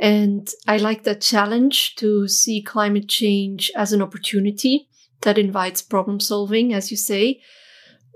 And 0.00 0.50
I 0.66 0.78
like 0.78 1.04
that 1.04 1.20
challenge 1.20 1.94
to 1.96 2.26
see 2.26 2.62
climate 2.62 3.08
change 3.08 3.70
as 3.76 3.92
an 3.92 4.02
opportunity 4.02 4.88
that 5.22 5.38
invites 5.38 5.82
problem 5.82 6.20
solving, 6.20 6.72
as 6.72 6.90
you 6.90 6.96
say. 6.96 7.40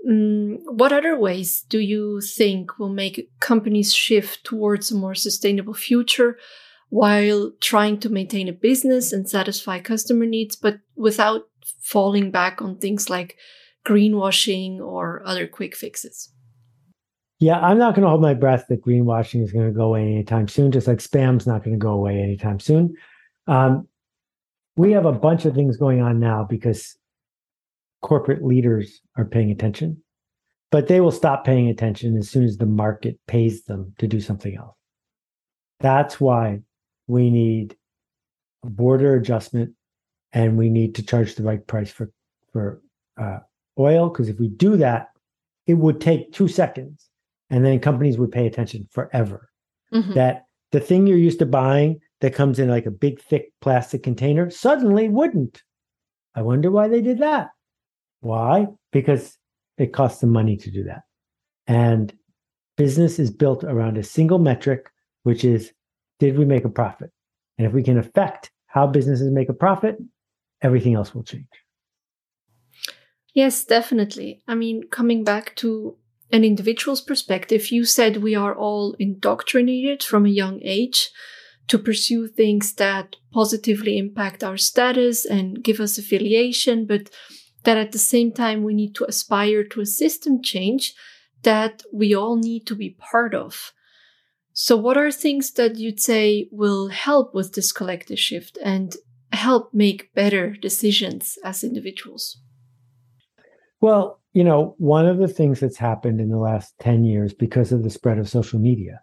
Um, 0.07 0.59
what 0.65 0.93
other 0.93 1.17
ways 1.19 1.63
do 1.67 1.79
you 1.79 2.21
think 2.21 2.77
will 2.77 2.89
make 2.89 3.29
companies 3.39 3.93
shift 3.93 4.43
towards 4.43 4.91
a 4.91 4.95
more 4.95 5.15
sustainable 5.15 5.73
future 5.73 6.37
while 6.89 7.51
trying 7.59 7.99
to 7.99 8.09
maintain 8.09 8.47
a 8.47 8.53
business 8.53 9.11
and 9.11 9.29
satisfy 9.29 9.79
customer 9.79 10.25
needs, 10.25 10.55
but 10.55 10.79
without 10.95 11.47
falling 11.81 12.31
back 12.31 12.61
on 12.61 12.77
things 12.77 13.09
like 13.09 13.37
greenwashing 13.85 14.79
or 14.79 15.21
other 15.25 15.47
quick 15.47 15.75
fixes? 15.75 16.31
Yeah, 17.39 17.59
I'm 17.59 17.77
not 17.77 17.93
going 17.93 18.03
to 18.03 18.09
hold 18.09 18.21
my 18.21 18.33
breath 18.33 18.65
that 18.69 18.83
greenwashing 18.83 19.43
is 19.43 19.51
going 19.51 19.67
to 19.67 19.71
go 19.71 19.85
away 19.85 20.01
anytime 20.01 20.47
soon, 20.47 20.71
just 20.71 20.87
like 20.87 20.99
spam's 20.99 21.45
not 21.45 21.63
going 21.63 21.77
to 21.77 21.83
go 21.83 21.91
away 21.91 22.19
anytime 22.19 22.59
soon. 22.59 22.95
Um, 23.47 23.87
we 24.77 24.91
have 24.91 25.05
a 25.05 25.11
bunch 25.11 25.45
of 25.45 25.55
things 25.55 25.75
going 25.75 26.01
on 26.01 26.19
now 26.19 26.45
because 26.47 26.95
corporate 28.01 28.45
leaders 28.45 29.01
are 29.17 29.25
paying 29.25 29.51
attention, 29.51 30.01
but 30.71 30.87
they 30.87 31.01
will 31.01 31.11
stop 31.11 31.43
paying 31.43 31.67
attention 31.67 32.15
as 32.15 32.29
soon 32.29 32.45
as 32.45 32.57
the 32.57 32.65
market 32.65 33.19
pays 33.27 33.63
them 33.63 33.93
to 33.97 34.07
do 34.07 34.21
something 34.21 34.55
else. 34.55 34.75
That's 35.79 36.21
why 36.21 36.61
we 37.07 37.29
need 37.29 37.75
a 38.63 38.69
border 38.69 39.15
adjustment 39.15 39.73
and 40.31 40.57
we 40.57 40.69
need 40.69 40.95
to 40.95 41.03
charge 41.03 41.35
the 41.35 41.43
right 41.43 41.65
price 41.65 41.91
for 41.91 42.11
for 42.53 42.81
uh, 43.19 43.39
oil 43.79 44.09
because 44.09 44.29
if 44.29 44.39
we 44.39 44.47
do 44.47 44.77
that 44.77 45.09
it 45.65 45.75
would 45.75 46.01
take 46.01 46.31
two 46.31 46.47
seconds 46.47 47.09
and 47.49 47.65
then 47.65 47.79
companies 47.79 48.17
would 48.17 48.31
pay 48.31 48.47
attention 48.47 48.87
forever 48.91 49.49
mm-hmm. 49.93 50.13
that 50.13 50.45
the 50.71 50.79
thing 50.79 51.07
you're 51.07 51.17
used 51.17 51.39
to 51.39 51.45
buying 51.45 51.99
that 52.21 52.33
comes 52.33 52.59
in 52.59 52.69
like 52.69 52.85
a 52.85 52.91
big 52.91 53.21
thick 53.21 53.51
plastic 53.61 54.03
container 54.03 54.49
suddenly 54.49 55.09
wouldn't 55.09 55.61
i 56.35 56.41
wonder 56.41 56.71
why 56.71 56.87
they 56.87 57.01
did 57.01 57.19
that 57.19 57.49
why 58.21 58.67
because 58.91 59.37
it 59.77 59.93
costs 59.93 60.21
them 60.21 60.31
money 60.31 60.57
to 60.57 60.71
do 60.71 60.83
that 60.83 61.03
and 61.67 62.13
business 62.77 63.19
is 63.19 63.31
built 63.31 63.63
around 63.63 63.97
a 63.97 64.03
single 64.03 64.39
metric 64.39 64.89
which 65.23 65.43
is 65.43 65.73
did 66.19 66.37
we 66.37 66.45
make 66.45 66.65
a 66.65 66.69
profit? 66.69 67.11
And 67.57 67.67
if 67.67 67.73
we 67.73 67.83
can 67.83 67.97
affect 67.97 68.51
how 68.67 68.87
businesses 68.87 69.31
make 69.31 69.49
a 69.49 69.53
profit, 69.53 69.97
everything 70.61 70.95
else 70.95 71.13
will 71.13 71.23
change. 71.23 71.47
Yes, 73.33 73.63
definitely. 73.65 74.41
I 74.47 74.55
mean, 74.55 74.83
coming 74.89 75.23
back 75.23 75.55
to 75.57 75.97
an 76.31 76.43
individual's 76.43 77.01
perspective, 77.01 77.71
you 77.71 77.85
said 77.85 78.17
we 78.17 78.35
are 78.35 78.55
all 78.55 78.95
indoctrinated 78.99 80.03
from 80.03 80.25
a 80.25 80.29
young 80.29 80.59
age 80.63 81.09
to 81.67 81.77
pursue 81.77 82.27
things 82.27 82.73
that 82.75 83.15
positively 83.33 83.97
impact 83.97 84.43
our 84.43 84.57
status 84.57 85.25
and 85.25 85.63
give 85.63 85.79
us 85.79 85.97
affiliation, 85.97 86.85
but 86.85 87.09
that 87.63 87.77
at 87.77 87.91
the 87.91 87.99
same 87.99 88.31
time 88.31 88.63
we 88.63 88.73
need 88.73 88.95
to 88.95 89.05
aspire 89.05 89.63
to 89.63 89.81
a 89.81 89.85
system 89.85 90.41
change 90.41 90.93
that 91.43 91.83
we 91.93 92.15
all 92.15 92.37
need 92.37 92.65
to 92.67 92.75
be 92.75 92.91
part 92.91 93.35
of. 93.35 93.73
So, 94.53 94.75
what 94.75 94.97
are 94.97 95.11
things 95.11 95.51
that 95.51 95.75
you'd 95.75 95.99
say 95.99 96.49
will 96.51 96.87
help 96.87 97.35
with 97.35 97.53
this 97.53 97.71
collective 97.71 98.17
shift 98.17 98.57
and 98.63 98.95
help 99.31 99.71
make 99.71 100.13
better 100.15 100.55
decisions 100.55 101.37
as 101.43 101.63
individuals? 101.63 102.39
Well, 103.81 104.19
you 104.33 104.43
know, 104.43 104.73
one 104.79 105.05
of 105.05 105.19
the 105.19 105.27
things 105.27 105.59
that's 105.59 105.77
happened 105.77 106.19
in 106.19 106.29
the 106.29 106.39
last 106.39 106.73
10 106.79 107.03
years 107.03 107.35
because 107.35 107.71
of 107.71 107.83
the 107.83 107.91
spread 107.91 108.17
of 108.17 108.27
social 108.27 108.57
media 108.57 109.01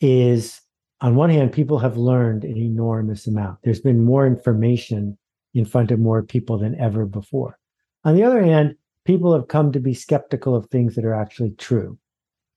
is 0.00 0.61
on 1.02 1.16
one 1.16 1.30
hand, 1.30 1.52
people 1.52 1.80
have 1.80 1.96
learned 1.96 2.44
an 2.44 2.56
enormous 2.56 3.26
amount. 3.26 3.58
There's 3.62 3.80
been 3.80 4.04
more 4.04 4.26
information 4.26 5.18
in 5.52 5.64
front 5.64 5.90
of 5.90 5.98
more 5.98 6.22
people 6.22 6.58
than 6.58 6.80
ever 6.80 7.04
before. 7.04 7.58
On 8.04 8.14
the 8.14 8.22
other 8.22 8.42
hand, 8.42 8.76
people 9.04 9.34
have 9.34 9.48
come 9.48 9.72
to 9.72 9.80
be 9.80 9.94
skeptical 9.94 10.54
of 10.54 10.66
things 10.66 10.94
that 10.94 11.04
are 11.04 11.14
actually 11.14 11.50
true, 11.58 11.98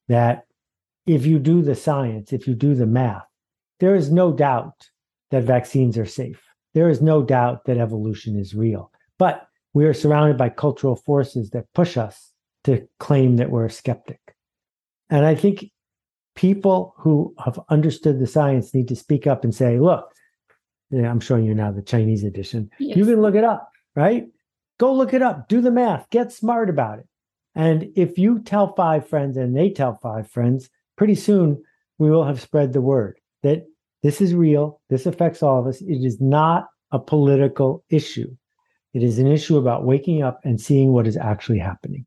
that 0.07 0.45
if 1.07 1.25
you 1.25 1.39
do 1.39 1.63
the 1.63 1.75
science, 1.75 2.31
if 2.31 2.47
you 2.47 2.53
do 2.53 2.75
the 2.75 2.85
math, 2.85 3.25
there 3.79 3.95
is 3.95 4.11
no 4.11 4.31
doubt 4.31 4.89
that 5.31 5.43
vaccines 5.43 5.97
are 5.97 6.05
safe. 6.05 6.41
There 6.75 6.89
is 6.89 7.01
no 7.01 7.23
doubt 7.23 7.65
that 7.65 7.77
evolution 7.77 8.37
is 8.37 8.53
real. 8.53 8.91
But 9.17 9.47
we 9.73 9.85
are 9.85 9.93
surrounded 9.93 10.37
by 10.37 10.49
cultural 10.49 10.95
forces 10.95 11.49
that 11.49 11.73
push 11.73 11.97
us 11.97 12.31
to 12.65 12.87
claim 12.99 13.37
that 13.37 13.49
we're 13.49 13.65
a 13.65 13.71
skeptic. 13.71 14.19
And 15.09 15.25
I 15.25 15.35
think 15.35 15.65
people 16.35 16.93
who 16.97 17.33
have 17.43 17.59
understood 17.69 18.19
the 18.19 18.27
science 18.27 18.73
need 18.73 18.87
to 18.89 18.95
speak 18.95 19.25
up 19.25 19.43
and 19.43 19.55
say, 19.55 19.79
look, 19.79 20.11
I'm 20.93 21.19
showing 21.19 21.45
you 21.45 21.55
now 21.55 21.71
the 21.71 21.81
Chinese 21.81 22.23
edition. 22.23 22.69
Yes. 22.79 22.97
You 22.97 23.05
can 23.05 23.21
look 23.21 23.35
it 23.35 23.43
up, 23.43 23.69
right? 23.95 24.25
Go 24.77 24.93
look 24.93 25.13
it 25.13 25.21
up, 25.21 25.47
do 25.47 25.61
the 25.61 25.71
math, 25.71 26.09
get 26.09 26.31
smart 26.31 26.69
about 26.69 26.99
it. 26.99 27.07
And 27.55 27.87
if 27.95 28.17
you 28.17 28.39
tell 28.39 28.75
five 28.75 29.07
friends 29.07 29.37
and 29.37 29.55
they 29.55 29.69
tell 29.69 29.95
five 29.95 30.29
friends, 30.29 30.69
pretty 30.97 31.15
soon 31.15 31.63
we 31.97 32.11
will 32.11 32.25
have 32.25 32.41
spread 32.41 32.73
the 32.73 32.81
word 32.81 33.17
that 33.43 33.65
this 34.03 34.19
is 34.19 34.35
real. 34.35 34.81
This 34.89 35.05
affects 35.05 35.41
all 35.41 35.59
of 35.59 35.67
us. 35.67 35.81
It 35.81 36.05
is 36.05 36.19
not 36.19 36.67
a 36.91 36.99
political 36.99 37.83
issue. 37.89 38.35
It 38.93 39.03
is 39.03 39.17
an 39.17 39.27
issue 39.27 39.57
about 39.57 39.85
waking 39.85 40.21
up 40.21 40.39
and 40.43 40.59
seeing 40.59 40.91
what 40.91 41.07
is 41.07 41.17
actually 41.17 41.59
happening. 41.59 42.05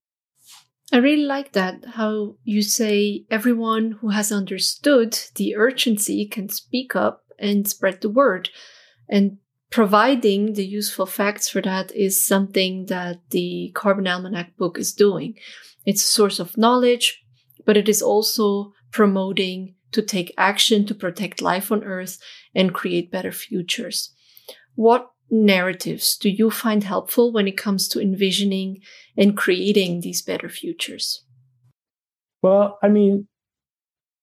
I 0.90 0.96
really 0.96 1.24
like 1.24 1.52
that, 1.52 1.84
how 1.84 2.36
you 2.44 2.62
say 2.62 3.24
everyone 3.30 3.98
who 4.00 4.08
has 4.08 4.32
understood 4.32 5.18
the 5.34 5.54
urgency 5.56 6.26
can 6.26 6.48
speak 6.48 6.96
up 6.96 7.24
and 7.38 7.68
spread 7.68 8.00
the 8.00 8.08
word. 8.08 8.48
And 9.08 9.38
providing 9.70 10.54
the 10.54 10.64
useful 10.64 11.04
facts 11.04 11.48
for 11.48 11.60
that 11.62 11.94
is 11.94 12.24
something 12.24 12.86
that 12.86 13.18
the 13.30 13.70
Carbon 13.74 14.06
Almanac 14.06 14.56
book 14.56 14.78
is 14.78 14.94
doing. 14.94 15.34
It's 15.84 16.02
a 16.02 16.06
source 16.06 16.38
of 16.38 16.56
knowledge, 16.56 17.22
but 17.66 17.76
it 17.76 17.88
is 17.88 18.00
also 18.00 18.72
promoting 18.90 19.74
to 19.92 20.00
take 20.00 20.34
action 20.38 20.86
to 20.86 20.94
protect 20.94 21.42
life 21.42 21.70
on 21.70 21.84
Earth 21.84 22.18
and 22.54 22.74
create 22.74 23.12
better 23.12 23.32
futures. 23.32 24.14
What 24.74 25.10
narratives 25.30 26.16
do 26.16 26.30
you 26.30 26.50
find 26.50 26.84
helpful 26.84 27.32
when 27.32 27.46
it 27.46 27.56
comes 27.56 27.88
to 27.88 28.00
envisioning 28.00 28.80
and 29.16 29.36
creating 29.36 30.00
these 30.00 30.22
better 30.22 30.48
futures? 30.48 31.24
Well, 32.42 32.78
I 32.82 32.88
mean, 32.88 33.28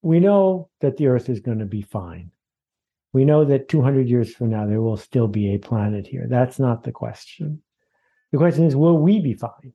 we 0.02 0.20
know 0.20 0.70
that 0.82 0.98
the 0.98 1.08
Earth 1.08 1.30
is 1.30 1.40
going 1.40 1.60
to 1.60 1.66
be 1.66 1.82
fine. 1.82 2.32
We 3.14 3.26
know 3.26 3.46
that 3.46 3.70
200 3.70 4.08
years 4.08 4.34
from 4.34 4.50
now, 4.50 4.66
there 4.66 4.82
will 4.82 4.98
still 4.98 5.28
be 5.28 5.54
a 5.54 5.58
planet 5.58 6.06
here. 6.06 6.28
That's 6.30 6.60
not 6.60 6.84
the 6.84 6.92
question. 6.92 7.62
The 8.32 8.38
question 8.38 8.66
is, 8.66 8.76
will 8.76 8.98
we 8.98 9.20
be 9.20 9.34
fine? 9.34 9.74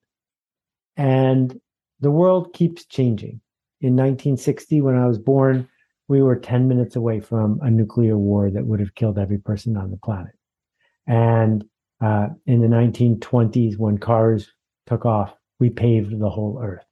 And 0.96 1.58
the 2.00 2.10
world 2.10 2.52
keeps 2.52 2.84
changing. 2.84 3.40
In 3.80 3.96
1960, 3.96 4.82
when 4.82 4.96
I 4.96 5.06
was 5.06 5.18
born, 5.18 5.68
we 6.08 6.22
were 6.22 6.36
10 6.36 6.68
minutes 6.68 6.96
away 6.96 7.20
from 7.20 7.58
a 7.62 7.70
nuclear 7.70 8.18
war 8.18 8.50
that 8.50 8.66
would 8.66 8.80
have 8.80 8.94
killed 8.94 9.18
every 9.18 9.38
person 9.38 9.76
on 9.76 9.90
the 9.90 9.96
planet. 9.96 10.34
And 11.06 11.64
uh, 12.00 12.28
in 12.46 12.60
the 12.60 12.68
1920s, 12.68 13.76
when 13.78 13.98
cars 13.98 14.50
took 14.86 15.04
off, 15.04 15.34
we 15.58 15.70
paved 15.70 16.18
the 16.18 16.30
whole 16.30 16.58
earth. 16.62 16.84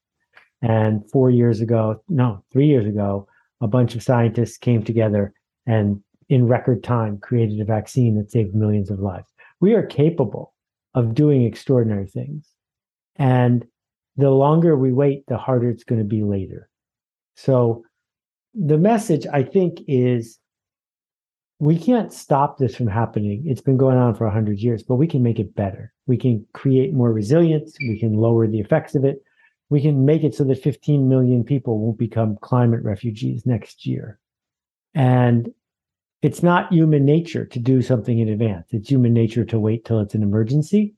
And 0.60 1.08
four 1.10 1.30
years 1.30 1.60
ago, 1.60 2.02
no, 2.08 2.42
three 2.52 2.66
years 2.66 2.86
ago, 2.86 3.28
a 3.60 3.68
bunch 3.68 3.94
of 3.94 4.02
scientists 4.02 4.58
came 4.58 4.82
together 4.82 5.32
and 5.66 6.02
in 6.28 6.46
record 6.46 6.82
time 6.82 7.18
created 7.18 7.60
a 7.60 7.64
vaccine 7.64 8.16
that 8.16 8.30
saved 8.30 8.54
millions 8.54 8.90
of 8.90 9.00
lives. 9.00 9.32
We 9.60 9.74
are 9.74 9.86
capable 9.86 10.54
of 10.94 11.14
doing 11.14 11.44
extraordinary 11.44 12.06
things. 12.06 12.48
And 13.16 13.66
the 14.16 14.30
longer 14.30 14.76
we 14.76 14.92
wait, 14.92 15.24
the 15.26 15.38
harder 15.38 15.70
it's 15.70 15.84
going 15.84 16.00
to 16.00 16.04
be 16.04 16.22
later. 16.22 16.68
So 17.36 17.84
the 18.54 18.78
message, 18.78 19.26
I 19.32 19.42
think, 19.42 19.80
is 19.86 20.38
we 21.60 21.78
can't 21.78 22.12
stop 22.12 22.58
this 22.58 22.76
from 22.76 22.86
happening. 22.86 23.42
It's 23.44 23.60
been 23.60 23.76
going 23.76 23.96
on 23.96 24.14
for 24.14 24.24
100 24.24 24.58
years, 24.60 24.82
but 24.82 24.94
we 24.96 25.08
can 25.08 25.22
make 25.22 25.40
it 25.40 25.56
better. 25.56 25.92
We 26.06 26.16
can 26.16 26.46
create 26.52 26.94
more 26.94 27.12
resilience. 27.12 27.76
We 27.80 27.98
can 27.98 28.14
lower 28.14 28.46
the 28.46 28.60
effects 28.60 28.94
of 28.94 29.04
it. 29.04 29.22
We 29.68 29.82
can 29.82 30.04
make 30.04 30.22
it 30.22 30.34
so 30.34 30.44
that 30.44 30.62
15 30.62 31.08
million 31.08 31.44
people 31.44 31.78
won't 31.78 31.98
become 31.98 32.38
climate 32.40 32.82
refugees 32.82 33.44
next 33.44 33.86
year. 33.86 34.18
And 34.94 35.52
it's 36.22 36.42
not 36.42 36.72
human 36.72 37.04
nature 37.04 37.44
to 37.46 37.58
do 37.58 37.82
something 37.82 38.18
in 38.18 38.28
advance. 38.28 38.68
It's 38.70 38.88
human 38.88 39.12
nature 39.12 39.44
to 39.46 39.58
wait 39.58 39.84
till 39.84 40.00
it's 40.00 40.14
an 40.14 40.22
emergency. 40.22 40.94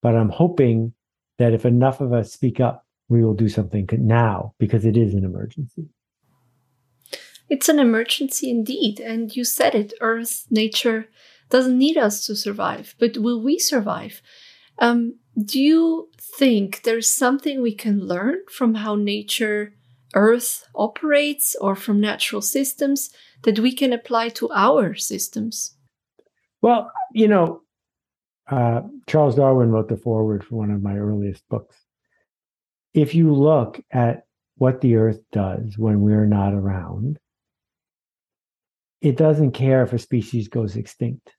But 0.00 0.16
I'm 0.16 0.30
hoping 0.30 0.94
that 1.38 1.52
if 1.52 1.64
enough 1.64 2.00
of 2.00 2.12
us 2.12 2.32
speak 2.32 2.60
up, 2.60 2.86
we 3.08 3.22
will 3.22 3.34
do 3.34 3.48
something 3.48 3.88
now 3.92 4.54
because 4.58 4.84
it 4.84 4.96
is 4.96 5.14
an 5.14 5.24
emergency. 5.24 5.86
It's 7.52 7.68
an 7.68 7.78
emergency 7.78 8.48
indeed. 8.48 8.98
And 8.98 9.36
you 9.36 9.44
said 9.44 9.74
it 9.74 9.92
Earth, 10.00 10.46
nature 10.48 11.08
doesn't 11.50 11.76
need 11.76 11.98
us 11.98 12.24
to 12.24 12.34
survive. 12.34 12.94
But 12.98 13.18
will 13.18 13.42
we 13.42 13.58
survive? 13.58 14.22
Um, 14.78 15.18
do 15.38 15.60
you 15.60 16.08
think 16.18 16.82
there's 16.82 17.10
something 17.10 17.60
we 17.60 17.74
can 17.74 18.08
learn 18.08 18.36
from 18.50 18.76
how 18.76 18.94
nature, 18.94 19.74
Earth 20.14 20.66
operates 20.74 21.54
or 21.60 21.76
from 21.76 22.00
natural 22.00 22.40
systems 22.40 23.10
that 23.42 23.58
we 23.58 23.74
can 23.74 23.92
apply 23.92 24.30
to 24.30 24.48
our 24.52 24.94
systems? 24.94 25.76
Well, 26.62 26.90
you 27.12 27.28
know, 27.28 27.60
uh, 28.50 28.80
Charles 29.06 29.34
Darwin 29.34 29.70
wrote 29.70 29.90
the 29.90 29.98
foreword 29.98 30.42
for 30.42 30.56
one 30.56 30.70
of 30.70 30.82
my 30.82 30.96
earliest 30.96 31.46
books. 31.50 31.76
If 32.94 33.14
you 33.14 33.34
look 33.34 33.78
at 33.90 34.24
what 34.56 34.80
the 34.80 34.96
earth 34.96 35.20
does 35.32 35.76
when 35.76 36.00
we're 36.00 36.24
not 36.24 36.54
around, 36.54 37.18
it 39.02 39.16
doesn't 39.16 39.52
care 39.52 39.82
if 39.82 39.92
a 39.92 39.98
species 39.98 40.48
goes 40.48 40.76
extinct. 40.76 41.34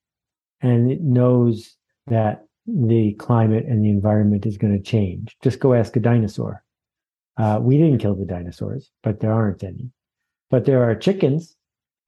And 0.62 0.91
it 0.91 1.01
knows 1.01 1.75
that 2.08 2.46
the 2.67 3.13
climate 3.13 3.65
and 3.65 3.84
the 3.84 3.89
environment 3.89 4.46
is 4.46 4.58
going 4.58 4.77
to 4.77 4.84
change. 4.84 5.36
Just 5.41 5.60
go 5.60 5.74
ask 5.74 5.96
a 5.96 6.00
dinosaur. 6.00 6.63
Uh, 7.38 7.60
we 7.62 7.77
didn't 7.77 8.00
kill 8.00 8.15
the 8.15 8.25
dinosaurs, 8.25 8.91
but 9.01 9.20
there 9.20 9.34
aren't 9.34 9.63
any. 9.63 9.89
But 10.51 10.65
there 10.65 10.84
are 10.84 10.96
chickens 10.96 11.55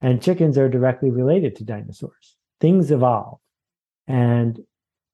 and 0.00 0.22
chickens 0.22 0.56
are 0.56 0.68
directly 0.68 1.10
related 1.10 1.56
to 1.56 1.64
dinosaurs. 1.64 2.36
Things 2.60 2.90
evolve. 2.90 3.38
And 4.06 4.60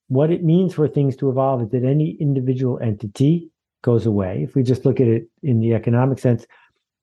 what 0.09 0.31
it 0.31 0.45
means 0.45 0.75
for 0.75 0.87
things 0.87 1.17
to 1.17 1.31
evolve 1.31 1.63
is 1.63 1.71
that 1.71 1.85
any 1.85 2.17
individual 2.21 2.79
entity 2.81 3.51
goes 3.83 4.07
away. 4.07 4.43
If 4.43 4.55
we 4.55 4.63
just 4.63 4.85
look 4.85 5.01
at 5.01 5.09
it 5.09 5.29
in 5.43 5.61
the 5.61 5.75
economic 5.75 6.19
sense, 6.19 6.47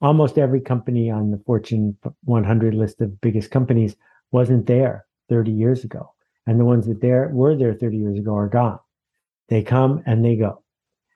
almost 0.01 0.37
every 0.37 0.61
company 0.61 1.09
on 1.09 1.31
the 1.31 1.41
Fortune 1.45 1.97
100 2.23 2.73
list 2.73 3.01
of 3.01 3.19
biggest 3.21 3.51
companies 3.51 3.95
wasn't 4.31 4.67
there 4.67 5.05
30 5.29 5.51
years 5.51 5.83
ago. 5.83 6.13
And 6.47 6.59
the 6.59 6.65
ones 6.65 6.87
that 6.87 7.01
there 7.01 7.29
were 7.33 7.55
there 7.55 7.73
30 7.73 7.97
years 7.97 8.17
ago 8.17 8.35
are 8.35 8.47
gone. 8.47 8.79
They 9.49 9.61
come 9.63 10.03
and 10.05 10.23
they 10.23 10.35
go. 10.35 10.63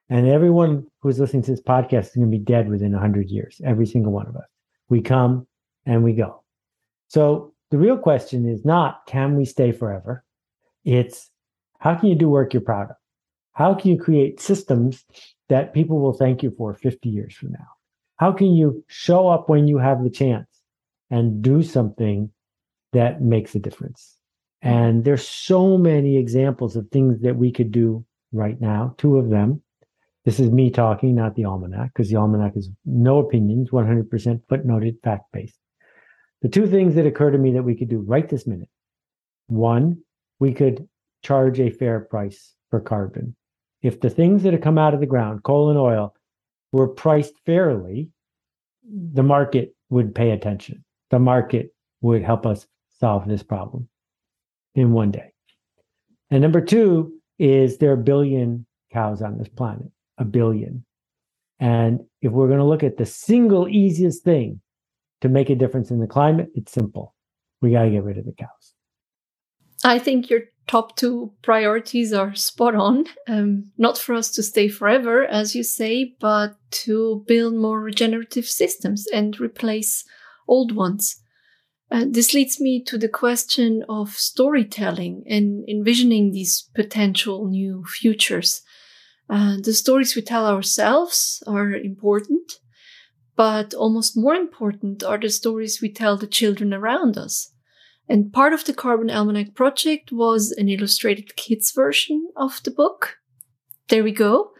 And 0.10 0.28
everyone 0.28 0.86
who's 1.02 1.20
listening 1.20 1.44
to 1.44 1.52
this 1.52 1.62
podcast 1.62 2.08
is 2.08 2.16
going 2.16 2.30
to 2.30 2.38
be 2.38 2.44
dead 2.44 2.70
within 2.70 2.92
100 2.92 3.30
years, 3.30 3.62
every 3.64 3.86
single 3.86 4.12
one 4.12 4.28
of 4.28 4.36
us. 4.36 4.48
We 4.90 5.02
come 5.02 5.48
and 5.86 6.04
we 6.04 6.14
go. 6.14 6.44
So 7.08 7.54
the 7.72 7.78
real 7.78 7.98
question 7.98 8.48
is 8.48 8.66
not 8.66 9.06
can 9.08 9.36
we 9.36 9.46
stay 9.46 9.72
forever? 9.72 10.24
It's 10.84 11.32
how 11.80 11.96
can 11.96 12.10
you 12.10 12.16
do 12.16 12.30
work 12.30 12.54
you're 12.54 12.62
proud 12.62 12.92
of? 12.92 12.96
How 13.54 13.74
can 13.74 13.92
you 13.92 13.98
create 14.00 14.40
systems 14.40 15.04
that 15.50 15.74
people 15.74 16.00
will 16.00 16.14
thank 16.14 16.44
you 16.44 16.54
for 16.58 16.74
50 16.74 17.10
years 17.10 17.34
from 17.34 17.52
now? 17.52 17.68
How 18.18 18.32
can 18.32 18.54
you 18.54 18.84
show 18.88 19.28
up 19.28 19.50
when 19.50 19.68
you 19.68 19.78
have 19.78 20.04
the 20.04 20.10
chance 20.10 20.48
and 21.10 21.42
do 21.42 21.64
something 21.64 22.32
that 22.94 23.22
makes 23.22 23.56
a 23.56 23.60
difference? 23.60 24.18
And 24.62 25.04
there's 25.04 25.28
so 25.28 25.78
many 25.78 26.18
examples 26.18 26.76
of 26.76 26.88
things 26.90 27.22
that 27.22 27.36
we 27.36 27.52
could 27.52 27.72
do 27.72 28.06
right 28.32 28.60
now. 28.60 28.96
Two 28.98 29.18
of 29.18 29.30
them. 29.30 29.62
This 30.26 30.40
is 30.40 30.50
me 30.50 30.72
talking, 30.72 31.16
not 31.16 31.36
the 31.36 31.44
almanac, 31.44 31.92
because 31.94 32.10
the 32.10 32.16
almanac 32.16 32.56
is 32.56 32.70
no 32.86 33.20
opinions, 33.20 33.72
100% 33.72 34.08
footnoted, 34.50 35.02
fact 35.04 35.26
based. 35.34 35.60
The 36.42 36.48
two 36.50 36.66
things 36.66 36.96
that 36.96 37.06
occur 37.06 37.32
to 37.32 37.38
me 37.38 37.52
that 37.54 37.64
we 37.64 37.76
could 37.76 37.90
do 37.90 38.00
right 38.00 38.28
this 38.28 38.48
minute 38.48 38.70
one, 39.48 40.02
we 40.40 40.54
could 40.54 40.88
charge 41.24 41.60
a 41.60 41.70
fair 41.70 42.00
price 42.00 42.54
for 42.70 42.80
carbon. 42.80 43.36
If 43.82 44.00
the 44.00 44.10
things 44.10 44.44
that 44.44 44.54
have 44.54 44.62
come 44.62 44.78
out 44.78 44.94
of 44.94 45.00
the 45.00 45.06
ground, 45.06 45.44
coal 45.44 45.70
and 45.70 45.80
oil, 45.80 46.16
were 46.74 46.88
priced 46.88 47.36
fairly, 47.46 48.10
the 48.92 49.24
market 49.24 49.74
would 49.90 50.14
pay 50.14 50.32
attention. 50.32 50.84
The 51.12 51.20
market 51.20 51.74
would 52.02 52.24
help 52.24 52.46
us 52.46 52.68
solve 53.00 53.28
this 53.28 53.44
problem 53.44 53.88
in 54.76 54.92
one 54.92 55.12
day. 55.12 55.32
And 56.32 56.42
number 56.42 56.60
two 56.60 57.14
is 57.40 57.78
there 57.78 57.92
are 57.92 57.94
a 57.94 58.04
billion 58.04 58.66
cows 58.92 59.22
on 59.22 59.38
this 59.38 59.48
planet, 59.48 59.90
a 60.18 60.26
billion. 60.26 60.84
And 61.60 62.02
if 62.22 62.32
we're 62.32 62.48
going 62.48 62.60
to 62.60 62.66
look 62.66 62.84
at 62.84 62.98
the 62.98 63.06
single 63.06 63.70
easiest 63.70 64.24
thing 64.24 64.60
to 65.22 65.30
make 65.30 65.50
a 65.50 65.56
difference 65.56 65.92
in 65.92 66.00
the 66.00 66.08
climate, 66.08 66.50
it's 66.56 66.72
simple. 66.72 67.14
We 67.62 67.72
got 67.72 67.84
to 67.84 67.92
get 67.92 68.04
rid 68.04 68.18
of 68.18 68.26
the 68.26 68.34
cows. 68.34 68.74
I 69.84 70.00
think 70.00 70.30
your 70.30 70.42
top 70.68 70.96
two 70.96 71.34
priorities 71.42 72.14
are 72.14 72.36
spot 72.36 72.76
on. 72.76 73.06
Um, 73.28 73.72
not 73.78 73.98
for 73.98 74.16
us 74.16 74.32
to 74.32 74.44
stay 74.44 74.68
forever, 74.68 75.26
as 75.26 75.56
you 75.56 75.64
say, 75.64 76.16
but 76.20 76.56
to 76.72 77.24
build 77.28 77.56
more 77.56 77.82
regenerative 77.82 78.46
systems 78.46 79.06
and 79.14 79.40
replace 79.40 80.04
old 80.48 80.76
ones. 80.76 81.20
Uh, 81.92 82.06
this 82.10 82.34
leads 82.34 82.60
me 82.60 82.84
to 82.84 82.98
the 82.98 83.08
question 83.08 83.84
of 83.88 84.10
storytelling 84.10 85.24
and 85.30 85.64
envisioning 85.70 86.32
these 86.32 86.70
potential 86.74 87.48
new 87.48 87.84
futures. 87.86 88.64
Uh, 89.30 89.58
the 89.62 89.74
stories 89.74 90.16
we 90.16 90.22
tell 90.22 90.48
ourselves 90.48 91.44
are 91.46 91.72
important, 91.72 92.60
but 93.36 93.74
almost 93.74 94.18
more 94.18 94.36
important 94.36 95.04
are 95.04 95.20
the 95.20 95.30
stories 95.30 95.82
we 95.82 95.92
tell 95.92 96.18
the 96.18 96.28
children 96.28 96.74
around 96.74 97.18
us. 97.18 97.53
And 98.10 98.34
part 98.34 98.54
of 98.54 98.66
the 98.66 98.74
Carbon 98.74 99.10
Almanac 99.10 99.56
project 99.56 100.12
was 100.12 100.52
an 100.52 100.68
illustrated 100.68 101.36
kids 101.36 101.72
version 101.72 102.30
of 102.36 102.62
the 102.64 102.72
book. 102.72 103.18
There 103.90 104.04
we 104.04 104.12
go. 104.12 104.52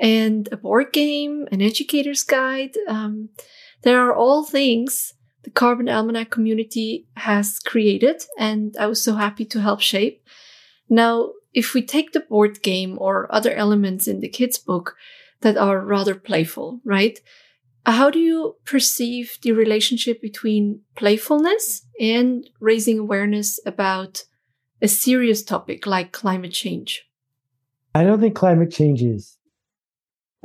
And 0.00 0.48
a 0.52 0.56
board 0.56 0.92
game, 0.92 1.46
an 1.50 1.62
educator's 1.62 2.22
guide. 2.22 2.76
Um, 2.88 3.30
there 3.82 4.00
are 4.00 4.14
all 4.14 4.44
things 4.44 5.14
the 5.44 5.50
Carbon 5.50 5.88
Almanac 5.88 6.30
community 6.30 7.06
has 7.16 7.58
created, 7.60 8.22
and 8.38 8.76
I 8.78 8.86
was 8.86 9.02
so 9.02 9.14
happy 9.14 9.44
to 9.46 9.60
help 9.60 9.80
shape. 9.80 10.22
Now, 10.88 11.30
if 11.54 11.74
we 11.74 11.82
take 11.82 12.12
the 12.12 12.20
board 12.20 12.62
game 12.62 12.98
or 13.00 13.32
other 13.34 13.52
elements 13.52 14.06
in 14.06 14.20
the 14.20 14.28
kids' 14.28 14.58
book 14.58 14.96
that 15.40 15.56
are 15.56 15.80
rather 15.80 16.14
playful, 16.14 16.80
right? 16.84 17.18
How 17.86 18.10
do 18.10 18.18
you 18.18 18.56
perceive 18.64 19.38
the 19.42 19.52
relationship 19.52 20.20
between 20.20 20.82
playfulness 20.94 21.86
and 22.00 22.48
raising 22.60 22.98
awareness 22.98 23.58
about 23.64 24.24
a 24.82 24.88
serious 24.88 25.42
topic 25.42 25.86
like 25.86 26.12
climate 26.12 26.52
change? 26.52 27.04
I 27.94 28.04
don't 28.04 28.20
think 28.20 28.34
climate 28.34 28.70
change 28.70 29.02
is 29.02 29.38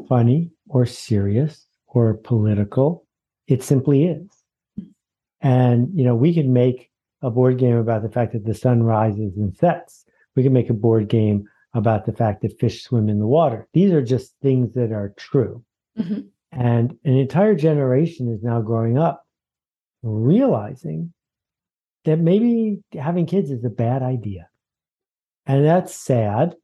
funny 0.08 0.52
or 0.70 0.86
serious 0.86 1.66
or 1.88 2.16
political. 2.16 3.06
It 3.48 3.62
simply 3.62 4.06
is. 4.06 4.28
And, 5.42 5.90
you 5.94 6.06
know, 6.06 6.16
we 6.16 6.34
can 6.34 6.54
make 6.54 6.90
a 7.22 7.30
board 7.30 7.58
game 7.58 7.76
about 7.76 8.02
the 8.02 8.10
fact 8.10 8.34
that 8.34 8.46
the 8.46 8.54
sun 8.54 8.84
rises 8.84 9.38
and 9.38 9.56
sets. 9.56 10.06
We 10.36 10.44
can 10.44 10.54
make 10.54 10.70
a 10.70 10.74
board 10.74 11.10
game 11.10 11.46
about 11.74 12.06
the 12.06 12.14
fact 12.14 12.42
that 12.42 12.60
fish 12.60 12.84
swim 12.84 13.10
in 13.10 13.20
the 13.20 13.28
water. 13.28 13.68
These 13.74 13.92
are 13.92 14.02
just 14.02 14.34
things 14.42 14.74
that 14.74 14.92
are 14.92 15.14
true. 15.18 15.64
Mm-hmm. 16.00 16.22
And 16.56 16.98
an 17.04 17.18
entire 17.18 17.56
generation 17.56 18.32
is 18.32 18.44
now 18.44 18.62
growing 18.62 18.98
up 18.98 19.24
realizing 20.04 21.14
that 22.06 22.20
maybe 22.20 22.80
having 22.94 23.26
kids 23.26 23.50
is 23.50 23.64
a 23.64 23.70
bad 23.70 24.04
idea. 24.04 24.50
And 25.46 25.66
that's 25.66 25.96
sad, 25.96 26.56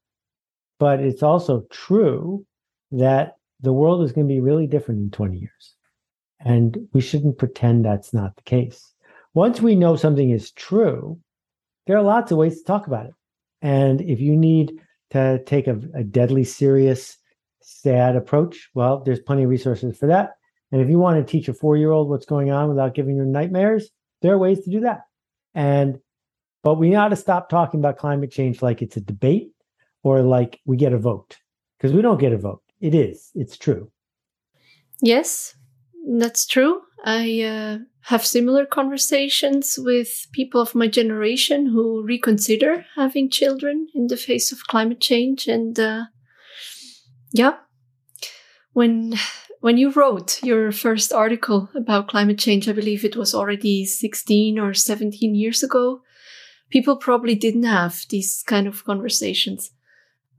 but 0.80 1.00
it's 1.00 1.24
also 1.24 1.66
true 1.72 2.46
that 2.92 3.36
the 3.62 3.74
world 3.74 4.04
is 4.04 4.12
going 4.12 4.28
to 4.28 4.34
be 4.34 4.40
really 4.40 4.68
different 4.68 5.02
in 5.02 5.12
20 5.12 5.38
years. 5.38 5.76
And 6.40 6.88
we 6.94 7.02
shouldn't 7.02 7.38
pretend 7.38 7.84
that's 7.84 8.14
not 8.14 8.36
the 8.36 8.44
case. 8.44 8.94
Once 9.34 9.62
we 9.62 9.76
know 9.76 9.96
something 9.96 10.30
is 10.30 10.52
true, 10.52 11.20
there 11.88 11.98
are 11.98 12.04
lots 12.04 12.32
of 12.32 12.38
ways 12.38 12.60
to 12.60 12.64
talk 12.64 12.88
about 12.88 13.06
it. 13.06 13.14
And 13.62 14.02
if 14.02 14.20
you 14.20 14.36
need 14.36 14.80
to 15.12 15.44
take 15.44 15.68
a, 15.68 15.80
a 15.94 16.04
deadly 16.04 16.44
serious, 16.44 17.18
sad 17.62 18.16
approach, 18.16 18.70
well, 18.74 19.04
there's 19.04 19.20
plenty 19.20 19.44
of 19.44 19.50
resources 19.50 19.98
for 19.98 20.08
that. 20.08 20.32
And 20.72 20.82
if 20.82 20.90
you 20.90 21.00
want 21.00 21.18
to 21.18 21.30
teach 21.30 21.48
a 21.48 21.54
four 21.54 21.78
year 21.78 21.92
old 21.92 22.10
what's 22.10 22.26
going 22.26 22.52
on 22.52 22.70
without 22.70 22.96
giving 22.96 23.18
them 23.18 23.32
nightmares, 23.32 23.90
there 24.22 24.34
are 24.34 24.38
ways 24.38 24.64
to 24.64 24.72
do 24.72 24.82
that. 24.82 25.02
And, 25.56 26.00
but 26.64 26.76
we 26.76 26.96
ought 26.96 27.10
to 27.10 27.16
stop 27.16 27.50
talking 27.50 27.80
about 27.80 27.98
climate 27.98 28.32
change 28.32 28.62
like 28.62 28.82
it's 28.82 28.98
a 28.98 29.02
debate 29.02 29.52
or 30.04 30.22
like 30.22 30.60
we 30.66 30.78
get 30.78 30.94
a 30.94 30.98
vote 30.98 31.38
because 31.78 31.94
we 31.94 32.02
don't 32.02 32.20
get 32.20 32.34
a 32.34 32.38
vote. 32.38 32.62
It 32.80 32.94
is, 32.94 33.32
it's 33.36 33.58
true. 33.58 33.92
Yes, 35.02 35.56
that's 36.18 36.46
true. 36.46 36.82
I 37.06 37.42
uh, 37.42 37.78
have 38.02 38.26
similar 38.26 38.66
conversations 38.66 39.80
with 39.80 40.28
people 40.34 40.62
of 40.62 40.76
my 40.76 40.88
generation 40.88 41.66
who 41.66 42.04
reconsider 42.04 42.86
having 42.96 43.30
children 43.30 43.88
in 43.96 44.08
the 44.08 44.18
face 44.18 44.52
of 44.52 44.68
climate 44.68 45.00
change. 45.00 45.48
And 45.48 45.80
uh, 45.80 46.04
yeah, 47.32 47.58
when 48.74 49.14
when 49.62 49.78
you 49.78 49.92
wrote 49.92 50.42
your 50.44 50.72
first 50.72 51.12
article 51.12 51.70
about 51.76 52.08
climate 52.08 52.40
change, 52.40 52.70
I 52.70 52.74
believe 52.74 53.04
it 53.04 53.18
was 53.18 53.36
already 53.36 53.86
16 53.86 54.58
or 54.58 54.74
17 54.74 55.36
years 55.36 55.64
ago, 55.64 56.02
people 56.70 56.96
probably 56.96 57.36
didn't 57.36 57.64
have 57.64 58.06
these 58.10 58.44
kind 58.48 58.68
of 58.68 58.86
conversations. 58.86 59.72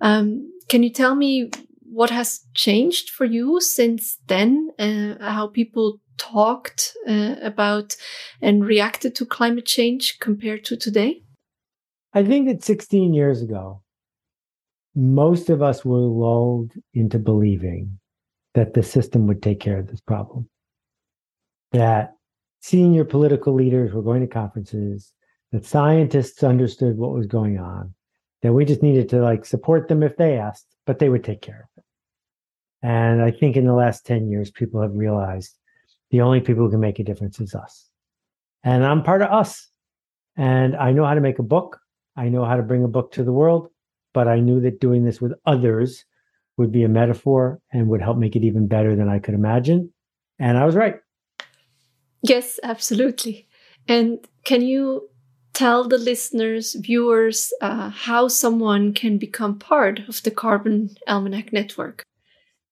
Um, 0.00 0.50
can 0.68 0.82
you 0.82 0.90
tell 0.90 1.14
me 1.14 1.50
what 1.82 2.10
has 2.10 2.40
changed 2.54 3.10
for 3.10 3.24
you 3.24 3.60
since 3.60 4.18
then? 4.26 4.70
Uh, 4.78 5.16
how 5.20 5.48
people 5.48 6.00
talked 6.16 6.94
uh, 7.06 7.34
about 7.42 7.96
and 8.40 8.64
reacted 8.64 9.14
to 9.16 9.26
climate 9.26 9.66
change 9.66 10.18
compared 10.20 10.64
to 10.64 10.76
today? 10.76 11.22
I 12.14 12.24
think 12.24 12.48
that 12.48 12.64
16 12.64 13.12
years 13.12 13.42
ago, 13.42 13.82
most 14.94 15.50
of 15.50 15.62
us 15.62 15.84
were 15.84 15.98
lulled 15.98 16.72
into 16.94 17.18
believing 17.18 17.98
that 18.54 18.74
the 18.74 18.82
system 18.82 19.26
would 19.26 19.42
take 19.42 19.60
care 19.60 19.78
of 19.78 19.86
this 19.86 20.00
problem. 20.00 20.48
That 21.72 22.14
senior 22.60 23.04
political 23.04 23.54
leaders 23.54 23.92
were 23.92 24.02
going 24.02 24.20
to 24.20 24.26
conferences, 24.26 25.12
that 25.52 25.64
scientists 25.64 26.42
understood 26.42 26.96
what 26.96 27.12
was 27.12 27.26
going 27.26 27.58
on, 27.58 27.94
that 28.42 28.52
we 28.52 28.64
just 28.64 28.82
needed 28.82 29.08
to 29.10 29.20
like 29.20 29.44
support 29.44 29.88
them 29.88 30.02
if 30.02 30.16
they 30.16 30.36
asked, 30.36 30.66
but 30.86 30.98
they 30.98 31.08
would 31.08 31.24
take 31.24 31.42
care 31.42 31.68
of 31.76 31.78
it. 31.78 31.84
And 32.82 33.22
I 33.22 33.30
think 33.30 33.56
in 33.56 33.66
the 33.66 33.74
last 33.74 34.06
10 34.06 34.28
years, 34.28 34.50
people 34.50 34.80
have 34.80 34.94
realized 34.94 35.54
the 36.10 36.22
only 36.22 36.40
people 36.40 36.64
who 36.64 36.70
can 36.70 36.80
make 36.80 36.98
a 36.98 37.04
difference 37.04 37.40
is 37.40 37.54
us. 37.54 37.88
And 38.64 38.84
I'm 38.84 39.02
part 39.02 39.22
of 39.22 39.30
us. 39.30 39.68
And 40.36 40.76
I 40.76 40.92
know 40.92 41.04
how 41.04 41.14
to 41.14 41.20
make 41.20 41.38
a 41.38 41.44
book. 41.44 41.78
I 42.16 42.28
know 42.28 42.44
how 42.44 42.56
to 42.56 42.62
bring 42.62 42.84
a 42.84 42.88
book 42.88 43.12
to 43.12 43.24
the 43.24 43.32
world, 43.32 43.68
but 44.12 44.28
I 44.28 44.40
knew 44.40 44.60
that 44.60 44.80
doing 44.80 45.04
this 45.04 45.20
with 45.20 45.32
others 45.46 46.04
would 46.56 46.72
be 46.72 46.84
a 46.84 46.88
metaphor 46.88 47.60
and 47.72 47.88
would 47.88 48.02
help 48.02 48.18
make 48.18 48.36
it 48.36 48.44
even 48.44 48.66
better 48.66 48.94
than 48.94 49.08
I 49.08 49.18
could 49.18 49.34
imagine. 49.34 49.92
And 50.38 50.58
I 50.58 50.64
was 50.64 50.74
right. 50.74 50.96
Yes, 52.22 52.60
absolutely. 52.62 53.48
And 53.88 54.18
can 54.44 54.62
you 54.62 55.08
tell 55.54 55.88
the 55.88 55.98
listeners, 55.98 56.74
viewers, 56.74 57.52
uh, 57.60 57.90
how 57.90 58.28
someone 58.28 58.92
can 58.92 59.18
become 59.18 59.58
part 59.58 60.00
of 60.00 60.22
the 60.22 60.30
Carbon 60.30 60.90
Almanac 61.08 61.52
Network? 61.52 62.04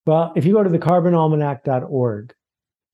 Well, 0.07 0.33
if 0.37 0.44
you 0.44 0.55
go 0.55 0.62
to 0.62 0.70
the 0.70 0.79
carbonalmanac.org, 0.79 2.35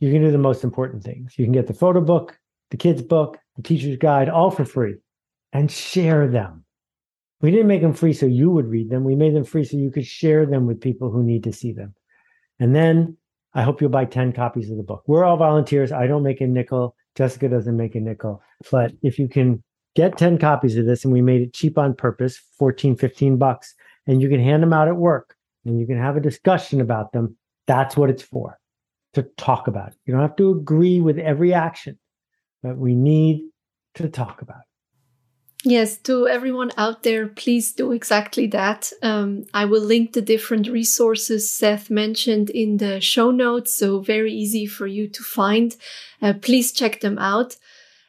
you 0.00 0.12
can 0.12 0.22
do 0.22 0.30
the 0.30 0.38
most 0.38 0.64
important 0.64 1.02
things. 1.02 1.35
You 1.38 1.44
can 1.44 1.52
get 1.52 1.66
the 1.66 1.74
photo 1.74 2.00
book, 2.00 2.38
the 2.70 2.76
kids' 2.76 3.02
book, 3.02 3.38
the 3.57 3.62
teacher's 3.62 3.96
guide, 3.96 4.28
all 4.28 4.50
for 4.50 4.64
free 4.64 4.96
and 5.54 5.70
share 5.70 6.26
them. 6.26 6.63
We 7.40 7.51
didn't 7.51 7.66
make 7.66 7.83
them 7.83 7.92
free 7.92 8.12
so 8.12 8.27
you 8.27 8.51
would 8.51 8.66
read 8.66 8.90
them. 8.90 9.05
We 9.05 9.16
made 9.16 9.35
them 9.35 9.44
free 9.44 9.64
so 9.64 9.77
you 9.77 9.90
could 9.90 10.07
share 10.07 10.47
them 10.47 10.66
with 10.66 10.81
people 10.81 11.11
who 11.11 11.23
need 11.23 11.44
to 11.44 11.53
see 11.53 11.73
them. 11.73 11.94
And 12.59 12.75
then 12.75 13.16
I 13.55 13.62
hope 13.62 13.81
you'll 13.81 13.90
buy 13.90 14.05
10 14.05 14.33
copies 14.33 14.70
of 14.70 14.77
the 14.77 14.83
book. 14.83 15.03
We're 15.07 15.25
all 15.25 15.37
volunteers. 15.37 15.92
I 15.92 16.07
don't 16.07 16.23
make 16.23 16.40
a 16.40 16.47
nickel. 16.47 16.97
Jessica 17.14 17.49
doesn't 17.49 17.77
make 17.77 17.94
a 17.94 18.01
nickel. 18.01 18.42
But 18.70 18.92
if 19.03 19.18
you 19.18 19.29
can 19.29 19.62
get 19.94 20.18
10 20.18 20.38
copies 20.38 20.77
of 20.77 20.87
this, 20.87 21.05
and 21.05 21.12
we 21.12 21.23
made 21.23 21.42
it 21.42 21.55
cheap 21.55 21.79
on 21.79 21.94
purpose 21.94 22.40
14, 22.59 22.97
15 22.97 23.37
bucks, 23.37 23.75
and 24.07 24.20
you 24.20 24.29
can 24.29 24.40
hand 24.40 24.62
them 24.62 24.73
out 24.73 24.88
at 24.88 24.97
work 24.97 25.37
and 25.64 25.81
you 25.81 25.87
can 25.87 25.99
have 25.99 26.16
a 26.16 26.20
discussion 26.20 26.81
about 26.81 27.12
them, 27.12 27.37
that's 27.66 27.97
what 27.97 28.11
it's 28.11 28.23
for 28.23 28.59
to 29.14 29.23
talk 29.37 29.68
about 29.68 29.88
it. 29.88 29.99
You 30.05 30.12
don't 30.12 30.23
have 30.23 30.37
to 30.37 30.51
agree 30.51 31.01
with 31.01 31.18
every 31.18 31.55
action, 31.55 31.99
but 32.62 32.77
we 32.77 32.94
need 32.94 33.44
to 33.94 34.09
talk 34.09 34.42
about 34.42 34.59
it. 34.59 34.73
Yes, 35.66 35.96
to 36.00 36.29
everyone 36.29 36.72
out 36.77 37.05
there, 37.05 37.27
please 37.27 37.72
do 37.72 37.92
exactly 37.92 38.46
that. 38.48 38.92
Um, 39.03 39.44
I 39.55 39.64
will 39.64 39.81
link 39.81 40.12
the 40.12 40.20
different 40.20 40.68
resources 40.68 41.50
Seth 41.50 41.88
mentioned 41.88 42.50
in 42.50 42.77
the 42.77 43.00
show 43.00 43.31
notes, 43.31 43.74
so 43.74 44.00
very 44.00 44.33
easy 44.33 44.66
for 44.66 44.87
you 44.87 45.09
to 45.09 45.22
find. 45.22 45.74
Uh, 46.20 46.35
please 46.35 46.70
check 46.70 47.00
them 47.00 47.18
out. 47.18 47.57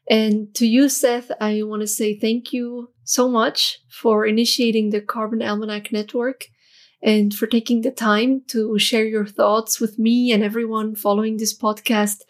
And 0.10 0.54
to 0.56 0.68
you, 0.68 0.90
Seth, 0.90 1.32
I 1.42 1.64
want 1.64 1.82
to 1.82 1.88
say 1.88 2.20
thank 2.20 2.54
you 2.54 2.92
so 3.06 3.30
much 3.30 3.80
for 3.90 4.26
initiating 4.26 4.92
the 4.92 5.02
Carbon 5.02 5.42
Almanac 5.42 5.92
Network 5.92 6.48
and 7.04 7.34
for 7.34 7.48
taking 7.48 7.82
the 7.82 7.92
time 7.92 8.44
to 8.50 8.80
share 8.80 9.06
your 9.06 9.26
thoughts 9.28 9.80
with 9.80 10.00
me 10.00 10.32
and 10.32 10.44
everyone 10.44 10.96
following 10.96 11.38
this 11.38 11.58
podcast 11.58 12.22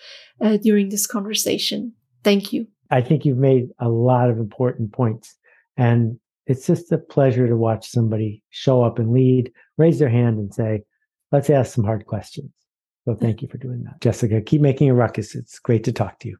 uh, 0.41 0.57
during 0.57 0.89
this 0.89 1.07
conversation. 1.07 1.93
Thank 2.23 2.53
you. 2.53 2.67
I 2.91 3.01
think 3.01 3.25
you've 3.25 3.37
made 3.37 3.69
a 3.79 3.89
lot 3.89 4.29
of 4.29 4.37
important 4.37 4.91
points. 4.91 5.35
And 5.77 6.19
it's 6.47 6.67
just 6.67 6.91
a 6.91 6.97
pleasure 6.97 7.47
to 7.47 7.57
watch 7.57 7.89
somebody 7.89 8.43
show 8.49 8.83
up 8.83 8.99
and 8.99 9.11
lead, 9.11 9.51
raise 9.77 9.99
their 9.99 10.09
hand 10.09 10.37
and 10.37 10.53
say, 10.53 10.83
let's 11.31 11.49
ask 11.49 11.73
some 11.73 11.83
hard 11.83 12.05
questions. 12.05 12.51
So 13.05 13.15
thank 13.15 13.41
you 13.41 13.47
for 13.47 13.57
doing 13.57 13.83
that. 13.83 14.01
Jessica, 14.01 14.41
keep 14.41 14.61
making 14.61 14.89
a 14.89 14.93
ruckus. 14.93 15.35
It's 15.35 15.59
great 15.59 15.83
to 15.85 15.91
talk 15.91 16.19
to 16.19 16.29
you. 16.29 16.37